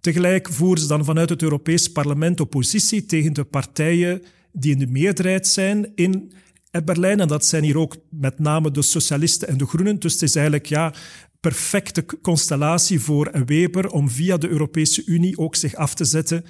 Tegelijk 0.00 0.48
voeren 0.48 0.82
ze 0.82 0.88
dan 0.88 1.04
vanuit 1.04 1.28
het 1.28 1.42
Europees 1.42 1.92
Parlement 1.92 2.40
oppositie 2.40 3.06
tegen 3.06 3.32
de 3.32 3.44
partijen 3.44 4.22
die 4.52 4.72
in 4.72 4.78
de 4.78 4.86
meerderheid 4.86 5.46
zijn 5.46 5.92
in 5.94 6.32
Berlijn. 6.80 7.20
En 7.20 7.28
dat 7.28 7.46
zijn 7.46 7.64
hier 7.64 7.78
ook 7.78 7.96
met 8.10 8.38
name 8.38 8.70
de 8.70 8.82
socialisten 8.82 9.48
en 9.48 9.58
de 9.58 9.66
groenen. 9.66 9.98
Dus 9.98 10.12
het 10.12 10.22
is 10.22 10.34
eigenlijk 10.34 10.66
ja, 10.66 10.94
perfecte 11.40 12.04
constellatie 12.22 13.00
voor 13.00 13.44
Weber 13.46 13.90
om 13.90 14.10
via 14.10 14.36
de 14.36 14.48
Europese 14.48 15.02
Unie 15.06 15.38
ook 15.38 15.56
zich 15.56 15.74
af 15.74 15.94
te 15.94 16.04
zetten 16.04 16.44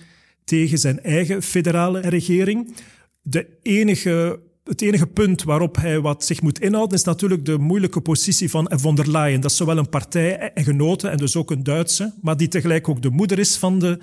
tegen 0.44 0.78
zijn 0.78 1.02
eigen 1.02 1.42
federale 1.42 2.00
regering. 2.00 2.74
De 3.22 3.46
enige, 3.62 4.40
het 4.64 4.82
enige 4.82 5.06
punt 5.06 5.42
waarop 5.42 5.76
hij 5.76 6.00
wat 6.00 6.24
zich 6.24 6.42
moet 6.42 6.61
inhouden 6.61 6.96
is 6.98 7.04
natuurlijk 7.04 7.44
de 7.44 7.58
moeilijke 7.58 8.00
positie 8.00 8.50
van 8.50 8.72
von 8.74 8.94
der 8.94 9.11
Leyen. 9.11 9.40
Dat 9.40 9.50
is 9.50 9.56
zowel 9.56 9.78
een 9.78 9.88
partij 9.88 10.38
en 10.38 10.64
genoten 10.64 11.11
en 11.11 11.16
dus 11.16 11.37
ook 11.37 11.50
een 11.50 11.62
Duitse, 11.62 12.14
maar 12.20 12.37
die 12.37 12.48
tegelijk 12.48 12.88
ook 12.88 13.02
de 13.02 13.11
moeder 13.11 13.38
is 13.38 13.56
van 13.56 13.78
de 13.78 13.98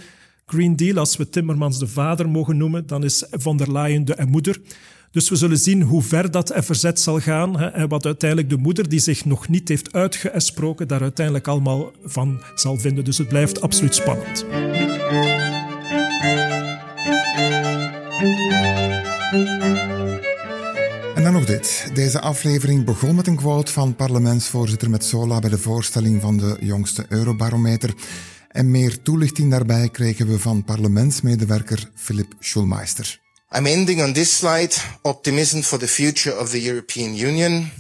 Green 0.45 0.75
Deal. 0.75 0.97
Als 0.97 1.17
we 1.17 1.29
Timmermans 1.29 1.79
de 1.79 1.88
vader 1.88 2.29
mogen 2.29 2.58
noemen, 2.58 2.88
dan 2.88 3.03
is 3.03 3.25
von 3.29 3.58
der 3.58 3.71
Leyen 3.71 4.05
de 4.05 4.25
moeder. 4.29 4.62
Dus 5.12 5.30
we 5.30 5.36
zullen 5.36 5.58
zien 5.58 5.82
hoe 5.82 6.02
ver 6.02 6.32
dat 6.32 6.54
verzet 6.56 7.00
zal 7.00 7.19
gaan 7.19 7.60
hè, 7.60 7.65
en 7.65 7.89
wat 7.89 8.06
uiteindelijk 8.06 8.50
de 8.50 8.58
moeder, 8.58 8.89
die 8.89 9.00
zich 9.00 9.26
nog 9.26 9.48
niet 9.48 9.67
heeft 9.67 9.93
uitgesproken, 9.93 10.88
daar 10.88 11.02
uiteindelijk 11.02 11.48
allemaal 11.48 11.91
van 12.04 12.41
zal 12.56 12.78
vinden. 12.78 13.04
Dus 13.04 13.17
het 13.17 13.28
blijft 13.28 13.62
absoluut 13.62 13.95
spannend. 13.95 14.45
En 21.15 21.24
dan 21.24 21.34
nog 21.34 21.45
dit. 21.45 21.91
Deze 21.93 22.19
aflevering 22.19 22.86
begon 22.86 23.15
met 23.15 23.28
een 23.28 23.36
quote 23.36 23.72
van 23.72 23.95
parlementsvoorzitter 23.95 24.89
Metsola 24.89 25.39
bij 25.39 25.50
de 25.50 25.58
voorstelling 25.58 26.22
van 26.22 26.38
de 26.38 26.58
jongste 26.60 27.06
Eurobarometer. 27.10 27.93
En 28.50 28.72
meer 28.72 29.02
toelichting 29.02 29.52
daarbij 29.52 29.89
kregen 29.89 30.28
we 30.28 30.39
van 30.39 30.63
parlementsmedewerker 30.63 31.89
Philip 31.95 32.34
Schulmeister. 32.39 33.19
I'm 33.52 33.66
ending 33.66 34.00
on 34.00 34.14
this 34.14 34.32
slide. 34.32 34.76
Optimism 35.04 35.64
for 35.64 35.80
the 35.80 35.88
future 35.88 36.32
of 36.32 36.52
the 36.52 36.60
European 36.60 37.16
Union. 37.16 37.72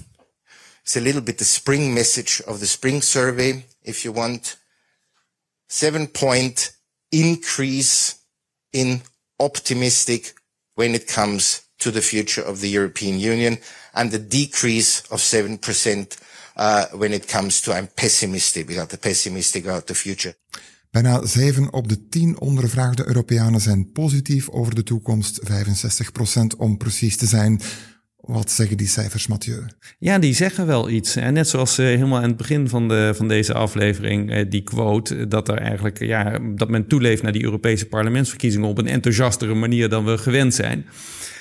It's 0.81 0.97
a 0.97 1.01
little 1.01 1.21
bit 1.21 1.37
the 1.37 1.45
spring 1.45 1.93
message 1.93 2.41
of 2.47 2.59
the 2.59 2.65
spring 2.65 3.03
survey, 3.03 3.65
if 3.83 4.03
you 4.03 4.11
want. 4.11 4.55
Seven 5.67 6.07
point 6.07 6.71
increase 7.11 8.19
in 8.73 9.01
optimistic 9.39 10.33
when 10.73 10.95
it 10.95 11.07
comes 11.07 11.61
to 11.77 11.91
the 11.91 12.01
future 12.01 12.41
of 12.41 12.61
the 12.61 12.69
European 12.69 13.19
Union 13.19 13.59
and 13.93 14.11
a 14.11 14.17
decrease 14.17 15.01
of 15.11 15.19
7% 15.19 16.17
uh, 16.57 16.85
when 16.95 17.13
it 17.13 17.27
comes 17.27 17.61
to 17.61 17.73
I'm 17.73 17.87
pessimistic, 17.87 18.65
because 18.65 18.87
the 18.87 18.97
pessimistic 18.97 19.65
about 19.65 19.85
the 19.85 19.93
future. 19.93 20.33
Bijna 20.91 21.25
7 21.25 21.73
op 21.73 21.87
de 21.87 22.07
10 22.07 22.39
ondervraagde 22.39 23.07
Europeanen 23.07 23.61
zijn 23.61 23.91
positief 23.91 24.49
over 24.49 24.75
de 24.75 24.83
toekomst, 24.83 25.41
65% 25.41 26.57
om 26.57 26.77
precies 26.77 27.17
te 27.17 27.25
zijn. 27.25 27.61
Wat 28.15 28.51
zeggen 28.51 28.77
die 28.77 28.87
cijfers, 28.87 29.27
Mathieu? 29.27 29.65
Ja, 29.99 30.19
die 30.19 30.33
zeggen 30.33 30.65
wel 30.65 30.89
iets. 30.89 31.15
En 31.15 31.33
net 31.33 31.47
zoals 31.47 31.79
uh, 31.79 31.85
helemaal 31.85 32.21
aan 32.21 32.27
het 32.27 32.37
begin 32.37 32.69
van, 32.69 32.87
de, 32.87 33.13
van 33.15 33.27
deze 33.27 33.53
aflevering, 33.53 34.31
uh, 34.31 34.45
die 34.49 34.63
quote, 34.63 35.27
dat 35.27 35.47
er 35.47 35.57
eigenlijk, 35.57 35.99
ja, 35.99 36.39
dat 36.55 36.69
men 36.69 36.87
toeleeft 36.87 37.23
naar 37.23 37.31
die 37.31 37.43
Europese 37.43 37.85
parlementsverkiezingen 37.85 38.67
op 38.67 38.77
een 38.77 38.87
enthousiastere 38.87 39.53
manier 39.53 39.89
dan 39.89 40.05
we 40.05 40.17
gewend 40.17 40.53
zijn. 40.53 40.85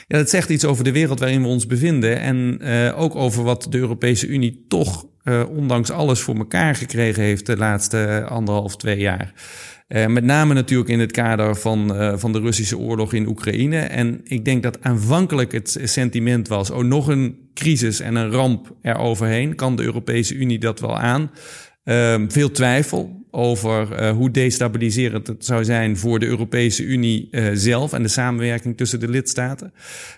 Ja, 0.08 0.16
dat 0.16 0.30
zegt 0.30 0.48
iets 0.48 0.64
over 0.64 0.84
de 0.84 0.92
wereld 0.92 1.18
waarin 1.18 1.42
we 1.42 1.48
ons 1.48 1.66
bevinden. 1.66 2.20
En 2.20 2.58
uh, 2.62 3.00
ook 3.00 3.14
over 3.14 3.42
wat 3.42 3.66
de 3.70 3.78
Europese 3.78 4.26
Unie 4.26 4.64
toch, 4.68 5.06
uh, 5.24 5.44
ondanks 5.50 5.90
alles, 5.90 6.20
voor 6.20 6.36
elkaar 6.36 6.74
gekregen 6.74 7.22
heeft 7.22 7.46
de 7.46 7.56
laatste 7.56 8.24
anderhalf, 8.28 8.76
twee 8.76 8.98
jaar. 8.98 9.32
Uh, 9.88 10.06
met 10.06 10.24
name 10.24 10.54
natuurlijk 10.54 10.88
in 10.88 11.00
het 11.00 11.12
kader 11.12 11.56
van, 11.56 11.94
van 12.18 12.32
de 12.32 12.40
Russische 12.40 12.78
oorlog 12.78 13.12
in 13.12 13.28
Oekraïne. 13.28 13.78
En 13.78 14.20
ik 14.24 14.44
denk 14.44 14.62
dat 14.62 14.82
aanvankelijk 14.82 15.52
het 15.52 15.80
sentiment 15.82 16.48
was: 16.48 16.70
oh, 16.70 16.84
nog 16.84 17.08
een 17.08 17.50
crisis 17.54 18.00
en 18.00 18.14
een 18.14 18.30
ramp 18.30 18.76
eroverheen. 18.82 19.54
Kan 19.54 19.76
de 19.76 19.82
Europese 19.82 20.34
Unie 20.34 20.58
dat 20.58 20.80
wel 20.80 20.98
aan? 20.98 21.30
Ehm, 21.84 22.28
veel 22.28 22.50
twijfel 22.50 23.26
over 23.30 24.00
uh, 24.00 24.10
hoe 24.10 24.30
destabiliserend 24.30 25.26
het 25.26 25.44
zou 25.44 25.64
zijn 25.64 25.96
voor 25.96 26.18
de 26.18 26.26
Europese 26.26 26.82
Unie 26.82 27.28
uh, 27.30 27.50
zelf 27.52 27.92
en 27.92 28.02
de 28.02 28.08
samenwerking 28.08 28.76
tussen 28.76 29.00
de 29.00 29.08
lidstaten. 29.08 29.72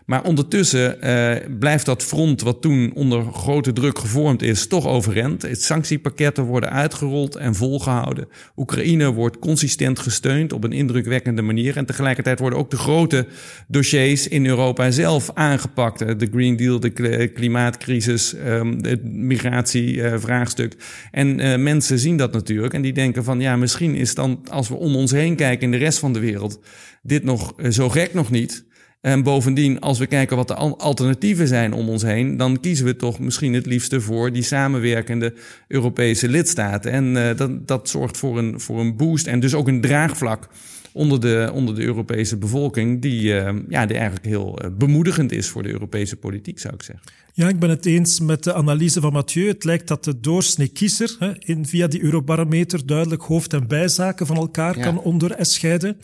Maar 0.07 0.25
ondertussen 0.25 0.97
uh, 1.05 1.59
blijft 1.59 1.87
dat 1.87 2.03
front, 2.03 2.41
wat 2.41 2.63
toen 2.63 2.93
onder 2.95 3.33
grote 3.33 3.73
druk 3.73 3.99
gevormd 3.99 4.43
is, 4.43 4.67
toch 4.67 4.87
overeind. 4.87 5.49
Sanctiepakketten 5.51 6.45
worden 6.45 6.71
uitgerold 6.71 7.37
en 7.37 7.55
volgehouden. 7.55 8.29
Oekraïne 8.57 9.13
wordt 9.13 9.39
consistent 9.39 9.99
gesteund 9.99 10.53
op 10.53 10.65
een 10.65 10.73
indrukwekkende 10.73 11.43
manier. 11.43 11.77
En 11.77 11.87
tegelijkertijd 11.87 12.39
worden 12.39 12.59
ook 12.59 12.71
de 12.71 12.77
grote 12.77 13.27
dossiers 13.69 14.29
in 14.29 14.47
Europa 14.47 14.91
zelf 14.91 15.31
aangepakt. 15.35 15.99
De 15.99 16.29
Green 16.33 16.57
Deal, 16.57 16.81
de 16.81 17.31
klimaatcrisis, 17.35 18.35
um, 18.47 18.79
het 18.83 19.05
migratievraagstuk. 19.05 20.77
En 21.11 21.63
mensen 21.63 21.99
zien 21.99 22.17
dat 22.17 22.33
natuurlijk 22.33 22.75
en 22.75 22.83
die 22.83 22.93
denken 23.01 23.25
van 23.25 23.41
ja, 23.41 23.57
misschien 23.57 23.95
is 23.95 24.15
dan 24.15 24.41
als 24.51 24.69
we 24.69 24.75
om 24.75 24.97
ons 24.97 25.11
heen 25.11 25.37
kijken 25.37 25.65
in 25.65 25.71
de 25.71 25.85
rest 25.85 25.99
van 25.99 26.13
de 26.13 26.21
wereld, 26.21 26.61
dit 27.03 27.25
nog 27.25 27.53
eh, 27.57 27.71
zo 27.71 27.89
gek 27.89 28.15
nog 28.15 28.31
niet. 28.31 28.65
En 29.01 29.23
bovendien, 29.23 29.81
als 29.81 29.99
we 29.99 30.07
kijken 30.07 30.37
wat 30.37 30.49
de 30.49 30.55
alternatieven 30.55 31.49
zijn 31.49 31.73
om 31.73 31.89
ons 31.89 32.03
heen, 32.03 32.37
dan 32.37 32.61
kiezen 32.61 32.85
we 32.85 32.97
toch 32.97 33.19
misschien 33.19 33.55
het 33.55 33.67
liefste 33.67 34.01
voor 34.01 34.33
die 34.33 34.43
samenwerkende 34.43 35.35
Europese 35.69 36.29
lidstaten. 36.29 36.93
En 36.93 37.05
uh, 37.05 37.37
dat, 37.37 37.67
dat 37.67 37.89
zorgt 37.89 38.17
voor 38.17 38.39
een, 38.39 38.61
voor 38.61 38.81
een 38.81 38.97
boost 38.97 39.27
en 39.27 39.41
dus 39.41 39.55
ook 39.55 39.69
een 39.69 39.81
draagvlak 39.81 40.49
onder 40.93 41.21
de, 41.21 41.51
onder 41.53 41.75
de 41.75 41.83
Europese 41.83 42.37
bevolking, 42.37 43.03
die, 43.03 43.23
uh, 43.23 43.53
ja, 43.69 43.87
die 43.87 43.97
eigenlijk 43.97 44.27
heel 44.27 44.59
bemoedigend 44.79 45.33
is 45.33 45.49
voor 45.49 45.63
de 45.63 45.73
Europese 45.73 46.17
politiek, 46.17 46.59
zou 46.59 46.75
ik 46.75 46.83
zeggen. 46.83 47.07
Ja, 47.33 47.49
ik 47.49 47.59
ben 47.59 47.71
het 47.71 47.87
eens 47.87 48.21
met 48.21 48.45
de 48.45 48.55
analyse 48.55 49.01
van 49.01 49.13
Mathieu. 49.13 49.49
Het 49.49 49.65
lijkt 49.65 49.89
dat 49.89 50.05
de 50.05 50.21
doorsnee 50.21 50.69
kiezer 50.69 51.17
hè, 51.19 51.33
in, 51.39 51.67
via 51.67 51.87
die 51.87 52.03
eurobarometer 52.03 52.87
duidelijk 52.87 53.23
hoofd- 53.23 53.53
en 53.53 53.67
bijzaken 53.67 54.27
van 54.27 54.37
elkaar 54.37 54.77
ja. 54.79 54.83
kan 54.85 55.01
onderscheiden. 55.01 56.01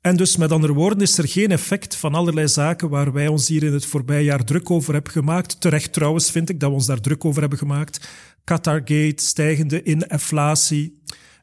En 0.00 0.16
dus 0.16 0.36
met 0.36 0.52
andere 0.52 0.72
woorden 0.72 1.00
is 1.00 1.18
er 1.18 1.28
geen 1.28 1.50
effect 1.50 1.96
van 1.96 2.14
allerlei 2.14 2.48
zaken 2.48 2.88
waar 2.88 3.12
wij 3.12 3.28
ons 3.28 3.48
hier 3.48 3.62
in 3.62 3.72
het 3.72 3.86
voorbije 3.86 4.24
jaar 4.24 4.44
druk 4.44 4.70
over 4.70 4.92
hebben 4.92 5.12
gemaakt. 5.12 5.60
Terecht 5.60 5.92
trouwens 5.92 6.30
vind 6.30 6.48
ik 6.50 6.60
dat 6.60 6.68
we 6.68 6.74
ons 6.74 6.86
daar 6.86 7.00
druk 7.00 7.24
over 7.24 7.40
hebben 7.40 7.58
gemaakt. 7.58 8.08
Qatargate, 8.44 9.22
stijgende 9.22 9.82
inflatie, 9.82 11.02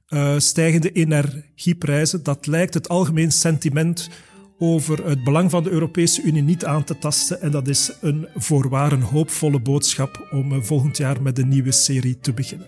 uh, 0.09 0.33
stijgende 0.37 0.91
energieprijzen. 0.91 2.23
Dat 2.23 2.47
lijkt 2.47 2.73
het 2.73 2.89
algemeen 2.89 3.31
sentiment 3.31 4.09
over 4.57 5.07
het 5.07 5.23
belang 5.23 5.49
van 5.49 5.63
de 5.63 5.69
Europese 5.69 6.21
Unie 6.21 6.43
niet 6.43 6.65
aan 6.65 6.83
te 6.83 6.97
tasten. 6.97 7.41
En 7.41 7.51
dat 7.51 7.67
is 7.67 7.91
een 8.01 8.27
voorwaar 8.35 8.91
een 8.91 9.01
hoopvolle 9.01 9.59
boodschap 9.59 10.27
om 10.31 10.51
uh, 10.51 10.61
volgend 10.61 10.97
jaar 10.97 11.21
met 11.21 11.39
een 11.39 11.47
nieuwe 11.47 11.71
serie 11.71 12.17
te 12.21 12.33
beginnen. 12.33 12.67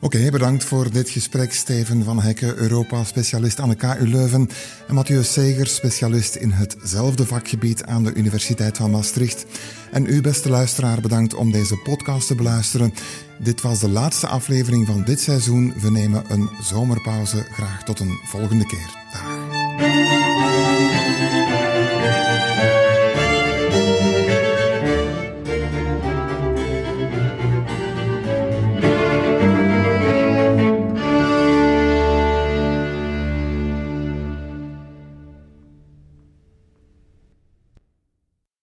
Oké, 0.00 0.30
bedankt 0.30 0.64
voor 0.64 0.90
dit 0.90 1.08
gesprek. 1.08 1.52
Steven 1.52 2.04
van 2.04 2.20
Hekke, 2.20 2.54
Europa-specialist 2.54 3.60
aan 3.60 3.68
de 3.68 3.74
KU 3.74 4.08
Leuven. 4.08 4.48
En 4.88 4.94
Mathieu 4.94 5.22
Segers, 5.22 5.74
specialist 5.74 6.34
in 6.34 6.50
hetzelfde 6.50 7.26
vakgebied 7.26 7.84
aan 7.84 8.04
de 8.04 8.14
Universiteit 8.14 8.76
van 8.76 8.90
Maastricht. 8.90 9.46
En 9.92 10.06
u, 10.06 10.20
beste 10.20 10.48
luisteraar, 10.48 11.00
bedankt 11.00 11.34
om 11.34 11.52
deze 11.52 11.76
podcast 11.76 12.26
te 12.26 12.34
beluisteren. 12.34 12.94
Dit 13.38 13.60
was 13.60 13.80
de 13.80 13.88
laatste 13.88 14.26
aflevering 14.26 14.86
van 14.86 15.02
dit 15.04 15.20
seizoen. 15.20 15.72
We 15.80 15.90
nemen 15.90 16.24
een 16.28 16.48
zomerpauze. 16.62 17.46
Graag 17.52 17.84
tot 17.84 18.00
een 18.00 18.18
volgende 18.24 18.66
keer. 18.66 18.90
Dag. 19.12 20.67